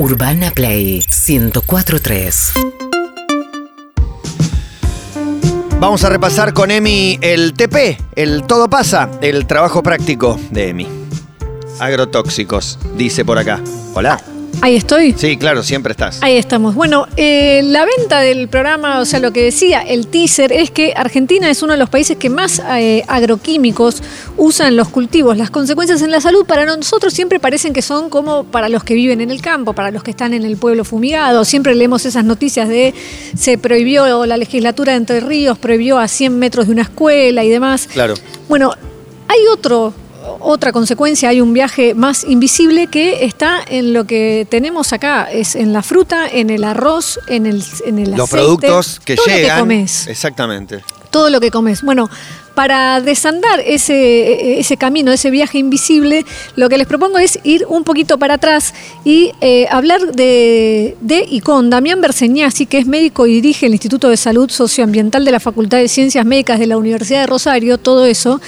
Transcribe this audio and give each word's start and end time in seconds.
Urbana 0.00 0.50
Play 0.50 1.04
1043. 1.28 2.52
Vamos 5.78 6.04
a 6.04 6.08
repasar 6.08 6.54
con 6.54 6.70
Emi 6.70 7.18
el 7.20 7.52
TP, 7.52 7.98
el 8.16 8.44
todo 8.44 8.70
pasa, 8.70 9.10
el 9.20 9.46
trabajo 9.46 9.82
práctico 9.82 10.40
de 10.50 10.70
Emi. 10.70 10.88
Agrotóxicos, 11.78 12.78
dice 12.96 13.26
por 13.26 13.36
acá. 13.36 13.60
Hola. 13.92 14.29
Ahí 14.62 14.76
estoy. 14.76 15.14
Sí, 15.16 15.36
claro, 15.36 15.62
siempre 15.62 15.92
estás. 15.92 16.22
Ahí 16.22 16.36
estamos. 16.36 16.74
Bueno, 16.74 17.06
eh, 17.16 17.62
la 17.64 17.86
venta 17.96 18.20
del 18.20 18.48
programa, 18.48 19.00
o 19.00 19.04
sea, 19.06 19.18
lo 19.18 19.32
que 19.32 19.42
decía 19.42 19.80
el 19.80 20.06
teaser 20.06 20.52
es 20.52 20.70
que 20.70 20.92
Argentina 20.94 21.48
es 21.48 21.62
uno 21.62 21.72
de 21.72 21.78
los 21.78 21.88
países 21.88 22.18
que 22.18 22.28
más 22.28 22.60
eh, 22.70 23.02
agroquímicos 23.08 24.02
usan 24.36 24.76
los 24.76 24.88
cultivos. 24.88 25.36
Las 25.36 25.50
consecuencias 25.50 26.02
en 26.02 26.10
la 26.10 26.20
salud 26.20 26.44
para 26.44 26.66
nosotros 26.66 27.14
siempre 27.14 27.40
parecen 27.40 27.72
que 27.72 27.80
son 27.80 28.10
como 28.10 28.44
para 28.44 28.68
los 28.68 28.84
que 28.84 28.94
viven 28.94 29.20
en 29.22 29.30
el 29.30 29.40
campo, 29.40 29.72
para 29.72 29.90
los 29.90 30.02
que 30.02 30.10
están 30.10 30.34
en 30.34 30.44
el 30.44 30.58
pueblo 30.58 30.84
fumigado. 30.84 31.44
Siempre 31.44 31.74
leemos 31.74 32.04
esas 32.04 32.24
noticias 32.24 32.68
de 32.68 32.92
se 33.36 33.56
prohibió, 33.56 34.26
la 34.26 34.36
legislatura 34.36 34.92
de 34.92 34.98
Entre 34.98 35.20
Ríos 35.20 35.58
prohibió 35.58 35.98
a 35.98 36.06
100 36.06 36.38
metros 36.38 36.66
de 36.66 36.72
una 36.72 36.82
escuela 36.82 37.44
y 37.44 37.48
demás. 37.48 37.88
Claro. 37.90 38.14
Bueno, 38.48 38.72
hay 39.28 39.38
otro 39.52 39.94
otra 40.40 40.72
consecuencia, 40.72 41.28
hay 41.28 41.40
un 41.40 41.52
viaje 41.52 41.94
más 41.94 42.24
invisible 42.24 42.86
que 42.86 43.24
está 43.24 43.60
en 43.66 43.92
lo 43.92 44.04
que 44.04 44.46
tenemos 44.50 44.92
acá, 44.92 45.28
es 45.30 45.54
en 45.54 45.72
la 45.72 45.82
fruta, 45.82 46.26
en 46.28 46.50
el 46.50 46.64
arroz, 46.64 47.18
en 47.26 47.46
el, 47.46 47.62
en 47.86 47.98
el 47.98 48.10
Los 48.12 48.28
aceite, 48.32 48.36
productos 48.36 49.00
que 49.04 49.16
todo 49.16 49.26
Lo 49.26 49.34
llegan. 49.34 49.56
que 49.56 49.60
comes, 49.60 50.06
Exactamente. 50.06 50.80
todo 51.10 51.30
lo 51.30 51.40
que 51.40 51.50
comes. 51.50 51.82
Bueno, 51.82 52.10
para 52.54 53.00
desandar 53.00 53.60
ese, 53.64 54.60
ese 54.60 54.76
camino, 54.76 55.12
ese 55.12 55.30
viaje 55.30 55.58
invisible, 55.58 56.26
lo 56.56 56.68
que 56.68 56.76
les 56.76 56.86
propongo 56.86 57.18
es 57.18 57.38
ir 57.44 57.64
un 57.68 57.84
poquito 57.84 58.18
para 58.18 58.34
atrás 58.34 58.74
y 59.04 59.32
eh, 59.40 59.66
hablar 59.70 60.12
de, 60.12 60.96
de 61.00 61.24
y 61.28 61.40
con 61.40 61.70
Damián 61.70 62.00
Berseñasi, 62.00 62.66
que 62.66 62.78
es 62.78 62.86
médico 62.86 63.26
y 63.26 63.34
dirige 63.34 63.66
el 63.66 63.72
Instituto 63.72 64.08
de 64.08 64.16
Salud 64.16 64.50
Socioambiental 64.50 65.24
de 65.24 65.32
la 65.32 65.40
Facultad 65.40 65.78
de 65.78 65.88
Ciencias 65.88 66.26
Médicas 66.26 66.58
de 66.58 66.66
la 66.66 66.76
Universidad 66.76 67.20
de 67.20 67.26
Rosario, 67.26 67.78
todo 67.78 68.04
eso 68.04 68.40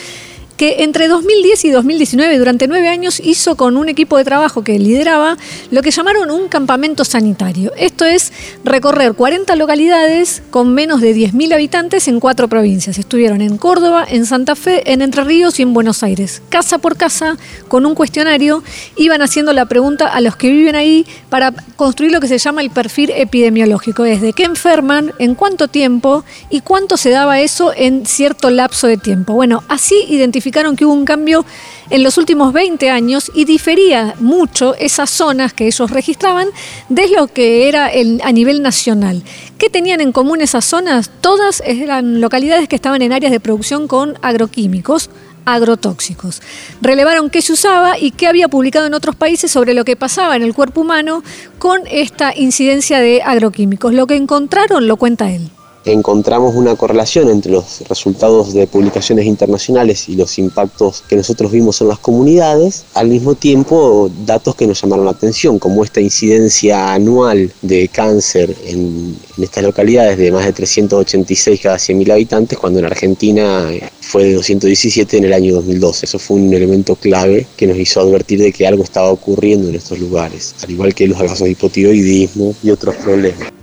que 0.62 0.84
entre 0.84 1.08
2010 1.08 1.64
y 1.64 1.70
2019, 1.70 2.38
durante 2.38 2.68
nueve 2.68 2.88
años, 2.88 3.18
hizo 3.18 3.56
con 3.56 3.76
un 3.76 3.88
equipo 3.88 4.16
de 4.16 4.22
trabajo 4.22 4.62
que 4.62 4.78
lideraba 4.78 5.36
lo 5.72 5.82
que 5.82 5.90
llamaron 5.90 6.30
un 6.30 6.46
campamento 6.46 7.04
sanitario. 7.04 7.72
Esto 7.76 8.04
es 8.04 8.32
recorrer 8.62 9.14
40 9.14 9.56
localidades 9.56 10.40
con 10.50 10.72
menos 10.72 11.00
de 11.00 11.16
10.000 11.16 11.54
habitantes 11.54 12.06
en 12.06 12.20
cuatro 12.20 12.46
provincias. 12.46 12.96
Estuvieron 12.96 13.40
en 13.40 13.56
Córdoba, 13.56 14.06
en 14.08 14.24
Santa 14.24 14.54
Fe, 14.54 14.92
en 14.92 15.02
Entre 15.02 15.24
Ríos 15.24 15.58
y 15.58 15.62
en 15.62 15.74
Buenos 15.74 16.04
Aires. 16.04 16.42
Casa 16.48 16.78
por 16.78 16.96
casa, 16.96 17.36
con 17.66 17.84
un 17.84 17.96
cuestionario, 17.96 18.62
iban 18.94 19.20
haciendo 19.20 19.52
la 19.52 19.66
pregunta 19.66 20.06
a 20.06 20.20
los 20.20 20.36
que 20.36 20.48
viven 20.48 20.76
ahí 20.76 21.04
para 21.28 21.50
construir 21.74 22.12
lo 22.12 22.20
que 22.20 22.28
se 22.28 22.38
llama 22.38 22.60
el 22.60 22.70
perfil 22.70 23.10
epidemiológico. 23.10 24.04
Es 24.04 24.20
de 24.20 24.32
qué 24.32 24.44
enferman, 24.44 25.10
en 25.18 25.34
cuánto 25.34 25.66
tiempo 25.66 26.22
y 26.50 26.60
cuánto 26.60 26.96
se 26.96 27.10
daba 27.10 27.40
eso 27.40 27.72
en 27.76 28.06
cierto 28.06 28.48
lapso 28.48 28.86
de 28.86 28.96
tiempo. 28.96 29.32
Bueno, 29.32 29.64
así 29.66 30.04
que 30.52 30.84
hubo 30.84 30.92
un 30.92 31.04
cambio 31.04 31.44
en 31.90 32.02
los 32.02 32.18
últimos 32.18 32.52
20 32.52 32.90
años 32.90 33.32
y 33.34 33.44
difería 33.44 34.14
mucho 34.20 34.74
esas 34.76 35.10
zonas 35.10 35.52
que 35.52 35.66
ellos 35.66 35.90
registraban 35.90 36.48
de 36.88 37.08
lo 37.08 37.26
que 37.26 37.68
era 37.68 37.88
el, 37.88 38.20
a 38.22 38.32
nivel 38.32 38.62
nacional. 38.62 39.22
¿Qué 39.58 39.70
tenían 39.70 40.00
en 40.00 40.12
común 40.12 40.40
esas 40.40 40.64
zonas? 40.64 41.10
Todas 41.20 41.62
eran 41.66 42.20
localidades 42.20 42.68
que 42.68 42.76
estaban 42.76 43.02
en 43.02 43.12
áreas 43.12 43.32
de 43.32 43.40
producción 43.40 43.88
con 43.88 44.18
agroquímicos 44.22 45.10
agrotóxicos. 45.44 46.40
Relevaron 46.80 47.28
qué 47.28 47.42
se 47.42 47.54
usaba 47.54 47.98
y 47.98 48.12
qué 48.12 48.28
había 48.28 48.46
publicado 48.46 48.86
en 48.86 48.94
otros 48.94 49.16
países 49.16 49.50
sobre 49.50 49.74
lo 49.74 49.84
que 49.84 49.96
pasaba 49.96 50.36
en 50.36 50.42
el 50.42 50.54
cuerpo 50.54 50.82
humano 50.82 51.24
con 51.58 51.80
esta 51.90 52.32
incidencia 52.36 53.00
de 53.00 53.22
agroquímicos. 53.22 53.92
Lo 53.92 54.06
que 54.06 54.14
encontraron 54.14 54.86
lo 54.86 54.96
cuenta 54.96 55.32
él 55.32 55.50
encontramos 55.84 56.54
una 56.54 56.76
correlación 56.76 57.28
entre 57.28 57.52
los 57.52 57.80
resultados 57.88 58.52
de 58.52 58.66
publicaciones 58.66 59.26
internacionales 59.26 60.08
y 60.08 60.14
los 60.14 60.38
impactos 60.38 61.02
que 61.08 61.16
nosotros 61.16 61.50
vimos 61.50 61.80
en 61.80 61.88
las 61.88 61.98
comunidades, 61.98 62.84
al 62.94 63.08
mismo 63.08 63.34
tiempo 63.34 64.10
datos 64.24 64.54
que 64.54 64.66
nos 64.66 64.80
llamaron 64.80 65.04
la 65.04 65.12
atención, 65.12 65.58
como 65.58 65.84
esta 65.84 66.00
incidencia 66.00 66.92
anual 66.92 67.52
de 67.62 67.88
cáncer 67.88 68.54
en, 68.64 69.16
estas 69.38 69.64
localidades 69.64 70.18
de 70.18 70.30
más 70.30 70.44
de 70.44 70.52
386 70.52 71.60
cada 71.60 71.76
100.000 71.76 72.12
habitantes, 72.12 72.58
cuando 72.58 72.78
en 72.78 72.86
Argentina 72.86 73.68
fue 74.00 74.24
de 74.24 74.34
217 74.34 75.16
en 75.16 75.24
el 75.24 75.32
año 75.32 75.54
2012. 75.54 76.06
Eso 76.06 76.18
fue 76.18 76.36
un 76.36 76.52
elemento 76.52 76.94
clave 76.96 77.46
que 77.56 77.66
nos 77.66 77.78
hizo 77.78 78.00
advertir 78.00 78.40
de 78.40 78.52
que 78.52 78.66
algo 78.66 78.84
estaba 78.84 79.10
ocurriendo 79.10 79.68
en 79.68 79.74
estos 79.74 79.98
lugares, 79.98 80.54
al 80.62 80.70
igual 80.70 80.94
que 80.94 81.08
los 81.08 81.18
casos 81.18 81.40
de 81.40 81.50
hipotiroidismo 81.50 82.54
y 82.62 82.70
otros 82.70 82.94
problemas. 82.96 83.61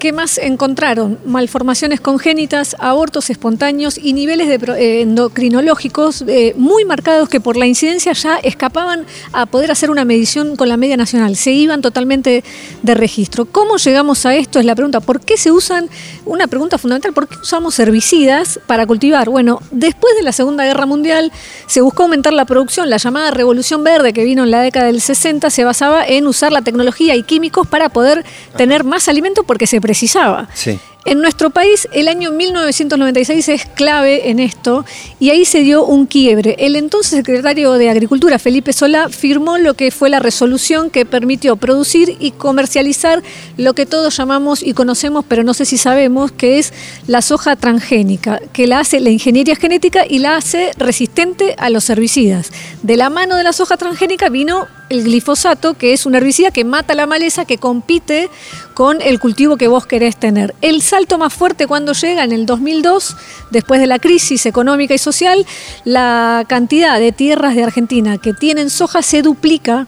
¿Qué 0.00 0.14
más 0.14 0.38
encontraron? 0.38 1.18
Malformaciones 1.26 2.00
congénitas, 2.00 2.74
abortos 2.78 3.28
espontáneos 3.28 3.98
y 3.98 4.14
niveles 4.14 4.48
de 4.48 4.54
eh, 4.78 5.02
endocrinológicos 5.02 6.24
eh, 6.26 6.54
muy 6.56 6.86
marcados 6.86 7.28
que 7.28 7.38
por 7.38 7.58
la 7.58 7.66
incidencia 7.66 8.14
ya 8.14 8.38
escapaban 8.38 9.04
a 9.34 9.44
poder 9.44 9.70
hacer 9.70 9.90
una 9.90 10.06
medición 10.06 10.56
con 10.56 10.70
la 10.70 10.78
media 10.78 10.96
nacional. 10.96 11.36
Se 11.36 11.52
iban 11.52 11.82
totalmente 11.82 12.42
de 12.80 12.94
registro. 12.94 13.44
¿Cómo 13.44 13.76
llegamos 13.76 14.24
a 14.24 14.34
esto? 14.34 14.58
Es 14.58 14.64
la 14.64 14.74
pregunta. 14.74 15.00
¿Por 15.00 15.20
qué 15.20 15.36
se 15.36 15.52
usan? 15.52 15.90
Una 16.24 16.46
pregunta 16.46 16.78
fundamental. 16.78 17.12
¿Por 17.12 17.28
qué 17.28 17.36
usamos 17.36 17.78
herbicidas 17.78 18.58
para 18.66 18.86
cultivar? 18.86 19.28
Bueno, 19.28 19.60
después 19.70 20.16
de 20.16 20.22
la 20.22 20.32
Segunda 20.32 20.64
Guerra 20.64 20.86
Mundial 20.86 21.30
se 21.66 21.82
buscó 21.82 22.04
aumentar 22.04 22.32
la 22.32 22.46
producción. 22.46 22.88
La 22.88 22.96
llamada 22.96 23.32
Revolución 23.32 23.84
Verde 23.84 24.14
que 24.14 24.24
vino 24.24 24.44
en 24.44 24.50
la 24.50 24.62
década 24.62 24.86
del 24.86 25.02
60 25.02 25.50
se 25.50 25.62
basaba 25.64 26.06
en 26.06 26.26
usar 26.26 26.52
la 26.52 26.62
tecnología 26.62 27.16
y 27.16 27.22
químicos 27.22 27.66
para 27.68 27.90
poder 27.90 28.24
tener 28.56 28.82
más 28.82 29.06
alimento 29.06 29.42
porque 29.42 29.66
se 29.66 29.78
precisaba. 29.90 30.48
Sí. 30.54 30.78
En 31.04 31.20
nuestro 31.20 31.50
país 31.50 31.88
el 31.92 32.06
año 32.06 32.30
1996 32.30 33.48
es 33.48 33.66
clave 33.66 34.30
en 34.30 34.38
esto 34.38 34.84
y 35.18 35.30
ahí 35.30 35.44
se 35.44 35.62
dio 35.62 35.84
un 35.84 36.06
quiebre. 36.06 36.54
El 36.60 36.76
entonces 36.76 37.10
secretario 37.10 37.72
de 37.72 37.90
Agricultura, 37.90 38.38
Felipe 38.38 38.72
Solá, 38.72 39.08
firmó 39.08 39.58
lo 39.58 39.74
que 39.74 39.90
fue 39.90 40.10
la 40.10 40.20
resolución 40.20 40.90
que 40.90 41.06
permitió 41.06 41.56
producir 41.56 42.16
y 42.20 42.30
comercializar 42.30 43.20
lo 43.56 43.74
que 43.74 43.84
todos 43.84 44.16
llamamos 44.16 44.62
y 44.62 44.74
conocemos, 44.74 45.24
pero 45.26 45.42
no 45.42 45.54
sé 45.54 45.64
si 45.64 45.76
sabemos, 45.76 46.30
que 46.30 46.60
es 46.60 46.72
la 47.08 47.20
soja 47.20 47.56
transgénica, 47.56 48.38
que 48.52 48.68
la 48.68 48.78
hace 48.78 49.00
la 49.00 49.10
ingeniería 49.10 49.56
genética 49.56 50.04
y 50.08 50.20
la 50.20 50.36
hace 50.36 50.70
resistente 50.76 51.56
a 51.58 51.68
los 51.70 51.90
herbicidas. 51.90 52.52
De 52.84 52.96
la 52.96 53.10
mano 53.10 53.34
de 53.34 53.42
la 53.42 53.52
soja 53.52 53.76
transgénica 53.76 54.28
vino 54.28 54.68
el 54.90 55.04
glifosato, 55.04 55.74
que 55.74 55.92
es 55.94 56.04
un 56.04 56.14
herbicida 56.14 56.50
que 56.50 56.64
mata 56.64 56.94
la 56.94 57.06
maleza, 57.06 57.44
que 57.44 57.58
compite 57.58 58.28
con 58.74 59.00
el 59.00 59.18
cultivo 59.20 59.56
que 59.56 59.68
vos 59.68 59.86
querés 59.86 60.16
tener. 60.16 60.54
El 60.60 60.82
salto 60.82 61.16
más 61.16 61.32
fuerte 61.32 61.66
cuando 61.66 61.92
llega 61.92 62.24
en 62.24 62.32
el 62.32 62.44
2002, 62.44 63.16
después 63.50 63.80
de 63.80 63.86
la 63.86 63.98
crisis 63.98 64.44
económica 64.46 64.92
y 64.92 64.98
social, 64.98 65.46
la 65.84 66.44
cantidad 66.48 66.98
de 66.98 67.12
tierras 67.12 67.54
de 67.54 67.62
Argentina 67.62 68.18
que 68.18 68.34
tienen 68.34 68.68
soja 68.68 69.00
se 69.02 69.22
duplica 69.22 69.86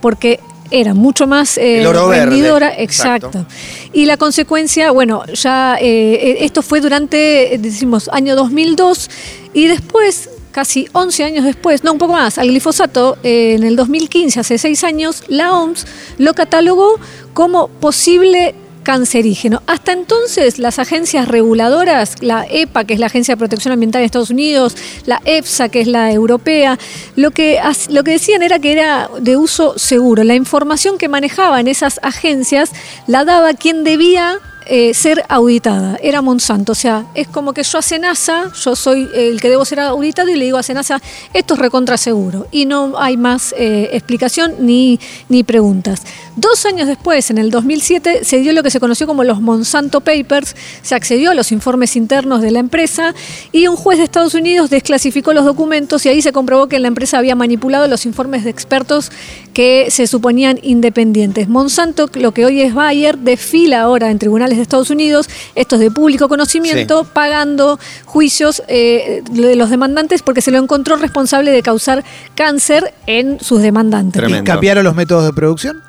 porque 0.00 0.40
era 0.72 0.94
mucho 0.94 1.26
más 1.26 1.58
eh, 1.58 1.84
verde, 2.08 2.82
exacto. 2.82 3.28
exacto. 3.28 3.46
Y 3.92 4.06
la 4.06 4.16
consecuencia, 4.16 4.90
bueno, 4.90 5.24
ya 5.26 5.76
eh, 5.80 6.38
esto 6.40 6.62
fue 6.62 6.80
durante, 6.80 7.56
decimos, 7.58 8.08
año 8.12 8.36
2002 8.36 9.10
y 9.52 9.66
después 9.66 10.30
casi 10.52 10.88
11 10.92 11.24
años 11.24 11.44
después, 11.44 11.84
no 11.84 11.92
un 11.92 11.98
poco 11.98 12.14
más, 12.14 12.38
al 12.38 12.48
glifosato, 12.48 13.18
eh, 13.22 13.54
en 13.56 13.64
el 13.64 13.76
2015, 13.76 14.40
hace 14.40 14.58
6 14.58 14.84
años, 14.84 15.24
la 15.28 15.52
OMS 15.52 15.86
lo 16.18 16.34
catalogó 16.34 16.98
como 17.34 17.68
posible 17.68 18.54
cancerígeno. 18.82 19.62
Hasta 19.66 19.92
entonces 19.92 20.58
las 20.58 20.78
agencias 20.78 21.28
reguladoras, 21.28 22.16
la 22.22 22.46
EPA, 22.48 22.84
que 22.84 22.94
es 22.94 23.00
la 23.00 23.06
Agencia 23.06 23.34
de 23.34 23.38
Protección 23.38 23.72
Ambiental 23.72 24.00
de 24.00 24.06
Estados 24.06 24.30
Unidos, 24.30 24.76
la 25.06 25.20
EFSA, 25.24 25.68
que 25.68 25.82
es 25.82 25.86
la 25.86 26.10
europea, 26.12 26.78
lo 27.16 27.30
que, 27.30 27.60
lo 27.90 28.04
que 28.04 28.12
decían 28.12 28.42
era 28.42 28.58
que 28.58 28.72
era 28.72 29.10
de 29.20 29.36
uso 29.36 29.78
seguro. 29.78 30.24
La 30.24 30.34
información 30.34 30.98
que 30.98 31.08
manejaban 31.08 31.68
esas 31.68 32.00
agencias 32.02 32.72
la 33.06 33.24
daba 33.24 33.54
quien 33.54 33.84
debía 33.84 34.38
eh, 34.66 34.94
ser 34.94 35.24
auditada, 35.28 35.98
era 36.02 36.22
Monsanto. 36.22 36.72
O 36.72 36.74
sea, 36.74 37.06
es 37.14 37.28
como 37.28 37.52
que 37.52 37.62
yo 37.62 37.78
a 37.78 37.82
Senasa, 37.82 38.52
yo 38.52 38.76
soy 38.76 39.08
el 39.14 39.40
que 39.40 39.48
debo 39.48 39.64
ser 39.64 39.80
auditado 39.80 40.28
y 40.28 40.36
le 40.36 40.44
digo 40.44 40.58
a 40.58 40.62
Senasa, 40.62 41.00
esto 41.34 41.54
es 41.54 41.60
recontra 41.60 41.96
seguro. 41.96 42.46
Y 42.50 42.66
no 42.66 42.94
hay 42.98 43.16
más 43.16 43.54
eh, 43.58 43.90
explicación 43.92 44.54
ni, 44.60 45.00
ni 45.28 45.44
preguntas. 45.44 46.02
Dos 46.36 46.64
años 46.64 46.88
después, 46.88 47.30
en 47.30 47.38
el 47.38 47.50
2007, 47.50 48.24
se 48.24 48.38
dio 48.38 48.52
lo 48.52 48.62
que 48.62 48.70
se 48.70 48.80
conoció 48.80 49.06
como 49.06 49.24
los 49.24 49.40
Monsanto 49.40 50.00
Papers, 50.00 50.54
se 50.82 50.94
accedió 50.94 51.32
a 51.32 51.34
los 51.34 51.52
informes 51.52 51.96
internos 51.96 52.40
de 52.40 52.50
la 52.50 52.60
empresa 52.60 53.14
y 53.52 53.66
un 53.66 53.76
juez 53.76 53.98
de 53.98 54.04
Estados 54.04 54.34
Unidos 54.34 54.70
desclasificó 54.70 55.32
los 55.32 55.44
documentos 55.44 56.06
y 56.06 56.08
ahí 56.08 56.22
se 56.22 56.32
comprobó 56.32 56.68
que 56.68 56.78
la 56.78 56.88
empresa 56.88 57.18
había 57.18 57.34
manipulado 57.34 57.86
los 57.88 58.06
informes 58.06 58.44
de 58.44 58.50
expertos 58.50 59.10
que 59.52 59.88
se 59.90 60.06
suponían 60.06 60.58
independientes. 60.62 61.48
Monsanto, 61.48 62.08
lo 62.14 62.32
que 62.32 62.46
hoy 62.46 62.62
es 62.62 62.74
Bayer, 62.74 63.18
desfila 63.18 63.82
ahora 63.82 64.10
en 64.10 64.18
tribunales 64.50 64.56
de 64.58 64.62
Estados 64.62 64.90
Unidos, 64.90 65.28
esto 65.54 65.76
es 65.76 65.80
de 65.80 65.90
público 65.90 66.28
conocimiento, 66.28 67.02
Sí. 67.04 67.10
pagando 67.12 67.78
juicios 68.04 68.62
eh, 68.68 69.22
de 69.30 69.56
los 69.56 69.70
demandantes 69.70 70.22
porque 70.22 70.40
se 70.40 70.50
lo 70.50 70.58
encontró 70.58 70.96
responsable 70.96 71.50
de 71.50 71.62
causar 71.62 72.04
cáncer 72.34 72.92
en 73.06 73.38
sus 73.40 73.62
demandantes. 73.62 74.20
Tremendo. 74.20 74.50
¿Cambiaron 74.50 74.84
los 74.84 74.94
métodos 74.94 75.24
de 75.24 75.32
producción? 75.32 75.82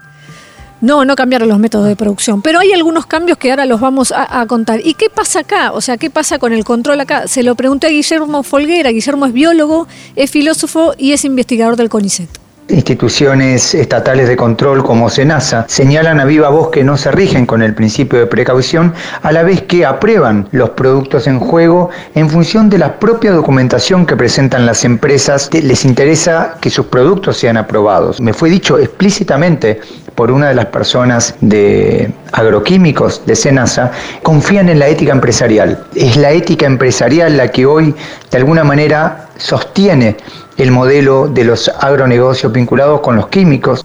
No, 0.82 1.06
no 1.06 1.16
cambiaron 1.16 1.48
los 1.48 1.60
métodos 1.60 1.88
de 1.88 1.96
producción, 1.96 2.42
pero 2.42 2.60
hay 2.60 2.72
algunos 2.74 3.06
cambios 3.06 3.38
que 3.38 3.52
ahora 3.52 3.68
los 3.68 3.80
vamos 3.80 4.12
a, 4.12 4.42
a, 4.42 4.48
contar. 4.48 4.80
¿Y 4.84 4.96
qué 4.96 5.12
pasa 5.12 5.42
acá? 5.42 5.74
O 5.74 5.82
sea, 5.82 5.98
¿qué 5.98 6.10
pasa 6.10 6.40
con 6.40 6.54
el 6.54 6.64
control 6.64 7.00
acá? 7.00 7.28
Se 7.28 7.44
lo 7.44 7.54
pregunté 7.54 7.86
a 7.86 7.92
Guillermo 7.92 8.42
Folguera. 8.42 8.90
Guillermo 8.90 9.28
es 9.28 9.34
biólogo, 9.34 9.88
es 10.16 10.32
filósofo 10.32 10.96
y 10.98 11.12
es 11.12 11.24
investigador 11.24 11.76
del 11.76 11.90
CONICET. 11.90 12.30
Instituciones 12.72 13.76
estatales 13.76 14.30
de 14.30 14.38
control 14.38 14.82
como 14.82 15.10
SENASA 15.10 15.66
señalan 15.68 16.22
a 16.22 16.26
viva 16.26 16.48
voz 16.48 16.70
que 16.70 16.86
no 16.86 16.96
se 16.96 17.12
rigen 17.12 17.46
con 17.46 17.62
el 17.62 17.74
principio 17.74 18.18
de 18.20 18.28
precaución 18.28 18.94
a 19.22 19.34
la 19.34 19.44
vez 19.44 19.64
que 19.64 19.86
aprueban 19.86 20.48
los 20.52 20.70
productos 20.70 21.28
en 21.28 21.40
juego 21.40 21.90
en 22.16 22.30
función 22.30 22.70
de 22.70 22.78
la 22.78 22.98
propia 22.98 23.34
documentación 23.34 24.06
que 24.06 24.16
presentan 24.16 24.66
las 24.66 24.86
empresas. 24.86 25.50
Les 25.52 25.84
interesa 25.84 26.56
que 26.62 26.70
sus 26.70 26.86
productos 26.86 27.38
sean 27.38 27.58
aprobados. 27.58 28.22
Me 28.22 28.34
fue 28.34 28.50
dicho 28.50 28.80
explícitamente 28.80 29.82
por 30.16 30.32
una 30.32 30.50
de 30.50 30.56
las 30.56 30.68
personas 30.68 31.36
de 31.42 32.12
agroquímicos 32.32 33.26
de 33.26 33.36
SENASA, 33.36 33.92
confían 34.24 34.70
en 34.70 34.80
la 34.80 34.88
ética 34.88 35.12
empresarial. 35.12 35.84
Es 35.96 36.16
la 36.16 36.32
ética 36.32 36.66
empresarial 36.68 37.36
la 37.36 37.50
que 37.50 37.66
hoy 37.66 37.94
de 38.30 38.38
alguna 38.38 38.64
manera 38.64 39.28
sostiene 39.38 40.16
el 40.62 40.70
modelo 40.70 41.28
de 41.28 41.44
los 41.44 41.70
agronegocios 41.70 42.52
vinculados 42.52 43.02
con 43.02 43.16
los 43.16 43.30
químicos. 43.30 43.84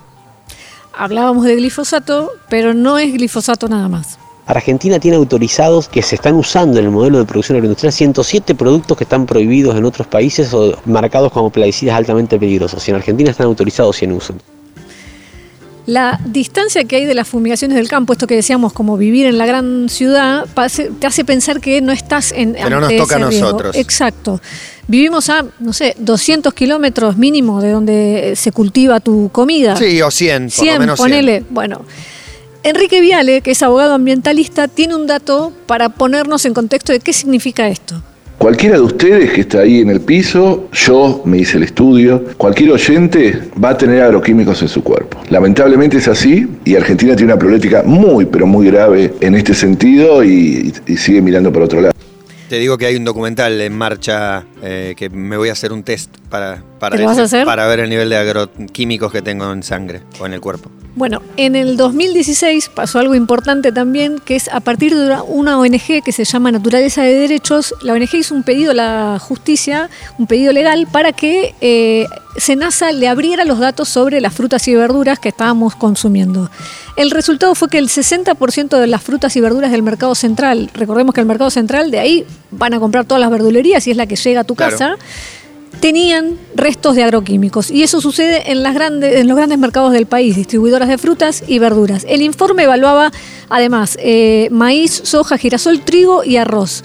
Hablábamos 0.92 1.46
de 1.46 1.56
glifosato, 1.56 2.32
pero 2.50 2.74
no 2.74 2.98
es 2.98 3.14
glifosato 3.14 3.66
nada 3.66 3.88
más. 3.88 4.18
Argentina 4.44 4.98
tiene 4.98 5.16
autorizados 5.16 5.88
que 5.88 6.02
se 6.02 6.16
están 6.16 6.34
usando 6.34 6.78
en 6.78 6.84
el 6.84 6.90
modelo 6.90 7.18
de 7.18 7.24
producción 7.24 7.56
agroindustrial 7.56 7.92
107 7.92 8.54
productos 8.54 8.96
que 8.96 9.04
están 9.04 9.24
prohibidos 9.24 9.74
en 9.74 9.86
otros 9.86 10.06
países 10.06 10.52
o 10.52 10.78
marcados 10.84 11.32
como 11.32 11.48
plaguicidas 11.48 11.96
altamente 11.96 12.38
peligrosos. 12.38 12.86
Y 12.86 12.90
en 12.90 12.96
Argentina 12.98 13.30
están 13.30 13.46
autorizados 13.46 13.96
100 13.96 14.12
uso. 14.12 14.34
La 15.86 16.20
distancia 16.26 16.84
que 16.84 16.96
hay 16.96 17.04
de 17.06 17.14
las 17.14 17.28
fumigaciones 17.28 17.76
del 17.76 17.88
campo, 17.88 18.12
esto 18.12 18.26
que 18.26 18.34
decíamos 18.34 18.72
como 18.72 18.96
vivir 18.96 19.26
en 19.26 19.38
la 19.38 19.46
gran 19.46 19.88
ciudad, 19.88 20.44
te 20.98 21.06
hace 21.06 21.24
pensar 21.24 21.60
que 21.60 21.80
no 21.80 21.92
estás 21.92 22.32
en... 22.32 22.54
Pero 22.54 22.80
nos 22.80 22.94
toca 22.96 23.16
a 23.16 23.20
nosotros. 23.20 23.76
Exacto. 23.76 24.40
Vivimos 24.88 25.28
a, 25.30 25.44
no 25.58 25.72
sé, 25.72 25.96
200 25.98 26.54
kilómetros 26.54 27.16
mínimo 27.16 27.60
de 27.60 27.70
donde 27.70 28.32
se 28.36 28.52
cultiva 28.52 29.00
tu 29.00 29.30
comida. 29.30 29.76
Sí, 29.76 30.00
o 30.00 30.10
100, 30.10 30.44
por 30.44 30.50
100, 30.50 30.74
lo 30.74 30.80
menos 30.80 31.00
100. 31.00 31.08
ponele. 31.08 31.44
Bueno, 31.50 31.84
Enrique 32.62 33.00
Viale, 33.00 33.40
que 33.40 33.52
es 33.52 33.62
abogado 33.62 33.94
ambientalista, 33.94 34.68
tiene 34.68 34.94
un 34.94 35.06
dato 35.06 35.52
para 35.66 35.88
ponernos 35.88 36.44
en 36.44 36.54
contexto 36.54 36.92
de 36.92 37.00
qué 37.00 37.12
significa 37.12 37.68
esto. 37.68 38.02
Cualquiera 38.38 38.76
de 38.76 38.82
ustedes 38.82 39.32
que 39.32 39.40
está 39.40 39.60
ahí 39.60 39.80
en 39.80 39.88
el 39.88 40.00
piso, 40.02 40.68
yo 40.70 41.22
me 41.24 41.38
hice 41.38 41.56
el 41.56 41.62
estudio, 41.62 42.22
cualquier 42.36 42.70
oyente 42.70 43.40
va 43.62 43.70
a 43.70 43.78
tener 43.78 44.02
agroquímicos 44.02 44.60
en 44.62 44.68
su 44.68 44.84
cuerpo. 44.84 45.18
Lamentablemente 45.30 45.96
es 45.96 46.06
así 46.06 46.46
y 46.64 46.76
Argentina 46.76 47.16
tiene 47.16 47.32
una 47.32 47.38
problemática 47.38 47.82
muy, 47.82 48.26
pero 48.26 48.46
muy 48.46 48.66
grave 48.66 49.14
en 49.20 49.34
este 49.34 49.54
sentido 49.54 50.22
y, 50.22 50.72
y 50.86 50.96
sigue 50.96 51.22
mirando 51.22 51.50
por 51.50 51.62
otro 51.62 51.80
lado. 51.80 51.95
Te 52.48 52.58
digo 52.60 52.78
que 52.78 52.86
hay 52.86 52.94
un 52.94 53.04
documental 53.04 53.60
en 53.60 53.76
marcha 53.76 54.44
eh, 54.62 54.94
que 54.96 55.10
me 55.10 55.36
voy 55.36 55.48
a 55.48 55.52
hacer 55.52 55.72
un 55.72 55.82
test 55.82 56.16
para, 56.30 56.62
para, 56.78 56.94
¿Te 56.96 57.02
lo 57.02 57.08
vas 57.08 57.18
a 57.18 57.22
hacer? 57.22 57.44
para 57.44 57.66
ver 57.66 57.80
el 57.80 57.90
nivel 57.90 58.08
de 58.08 58.16
agroquímicos 58.16 59.10
que 59.10 59.20
tengo 59.20 59.50
en 59.52 59.64
sangre 59.64 60.02
o 60.20 60.26
en 60.26 60.32
el 60.32 60.40
cuerpo. 60.40 60.70
Bueno, 60.96 61.20
en 61.36 61.56
el 61.56 61.76
2016 61.76 62.70
pasó 62.70 62.98
algo 62.98 63.14
importante 63.14 63.70
también, 63.70 64.18
que 64.18 64.34
es 64.34 64.48
a 64.48 64.60
partir 64.60 64.96
de 64.96 65.14
una 65.28 65.58
ONG 65.58 66.02
que 66.02 66.10
se 66.10 66.24
llama 66.24 66.50
Naturaleza 66.50 67.02
de 67.02 67.12
Derechos, 67.12 67.74
la 67.82 67.92
ONG 67.92 68.14
hizo 68.14 68.34
un 68.34 68.42
pedido 68.42 68.70
a 68.70 68.74
la 68.74 69.18
justicia, 69.20 69.90
un 70.16 70.26
pedido 70.26 70.54
legal, 70.54 70.88
para 70.90 71.12
que 71.12 71.54
eh, 71.60 72.06
Senasa 72.38 72.92
le 72.92 73.08
abriera 73.08 73.44
los 73.44 73.58
datos 73.58 73.90
sobre 73.90 74.22
las 74.22 74.32
frutas 74.32 74.66
y 74.68 74.74
verduras 74.74 75.18
que 75.18 75.28
estábamos 75.28 75.76
consumiendo. 75.76 76.50
El 76.96 77.10
resultado 77.10 77.54
fue 77.54 77.68
que 77.68 77.76
el 77.76 77.88
60% 77.90 78.78
de 78.80 78.86
las 78.86 79.02
frutas 79.02 79.36
y 79.36 79.40
verduras 79.42 79.70
del 79.72 79.82
mercado 79.82 80.14
central, 80.14 80.70
recordemos 80.72 81.14
que 81.14 81.20
el 81.20 81.26
mercado 81.26 81.50
central 81.50 81.90
de 81.90 81.98
ahí 81.98 82.24
van 82.50 82.72
a 82.72 82.80
comprar 82.80 83.04
todas 83.04 83.20
las 83.20 83.30
verdulerías 83.30 83.86
y 83.86 83.90
es 83.90 83.98
la 83.98 84.06
que 84.06 84.16
llega 84.16 84.40
a 84.40 84.44
tu 84.44 84.54
Claro. 84.54 84.72
casa, 84.72 84.96
tenían 85.80 86.38
restos 86.54 86.96
de 86.96 87.04
agroquímicos. 87.04 87.70
Y 87.70 87.82
eso 87.82 88.00
sucede 88.00 88.50
en, 88.50 88.62
los 88.62 88.74
grandes 89.36 89.58
mercados 89.58 89.92
del 89.92 90.06
país, 90.06 90.36
distribuidoras 90.36 90.88
de 90.88 90.98
frutas 90.98 91.44
y 91.46 91.58
verduras. 91.58 92.04
El 92.08 92.22
informe 92.22 92.64
evaluaba 92.64 93.12
además 93.48 93.96
eh, 94.00 94.48
maíz, 94.50 95.00
soja, 95.04 95.38
girasol, 95.38 95.80
trigo 95.80 96.24
y 96.24 96.36
arroz. 96.36 96.82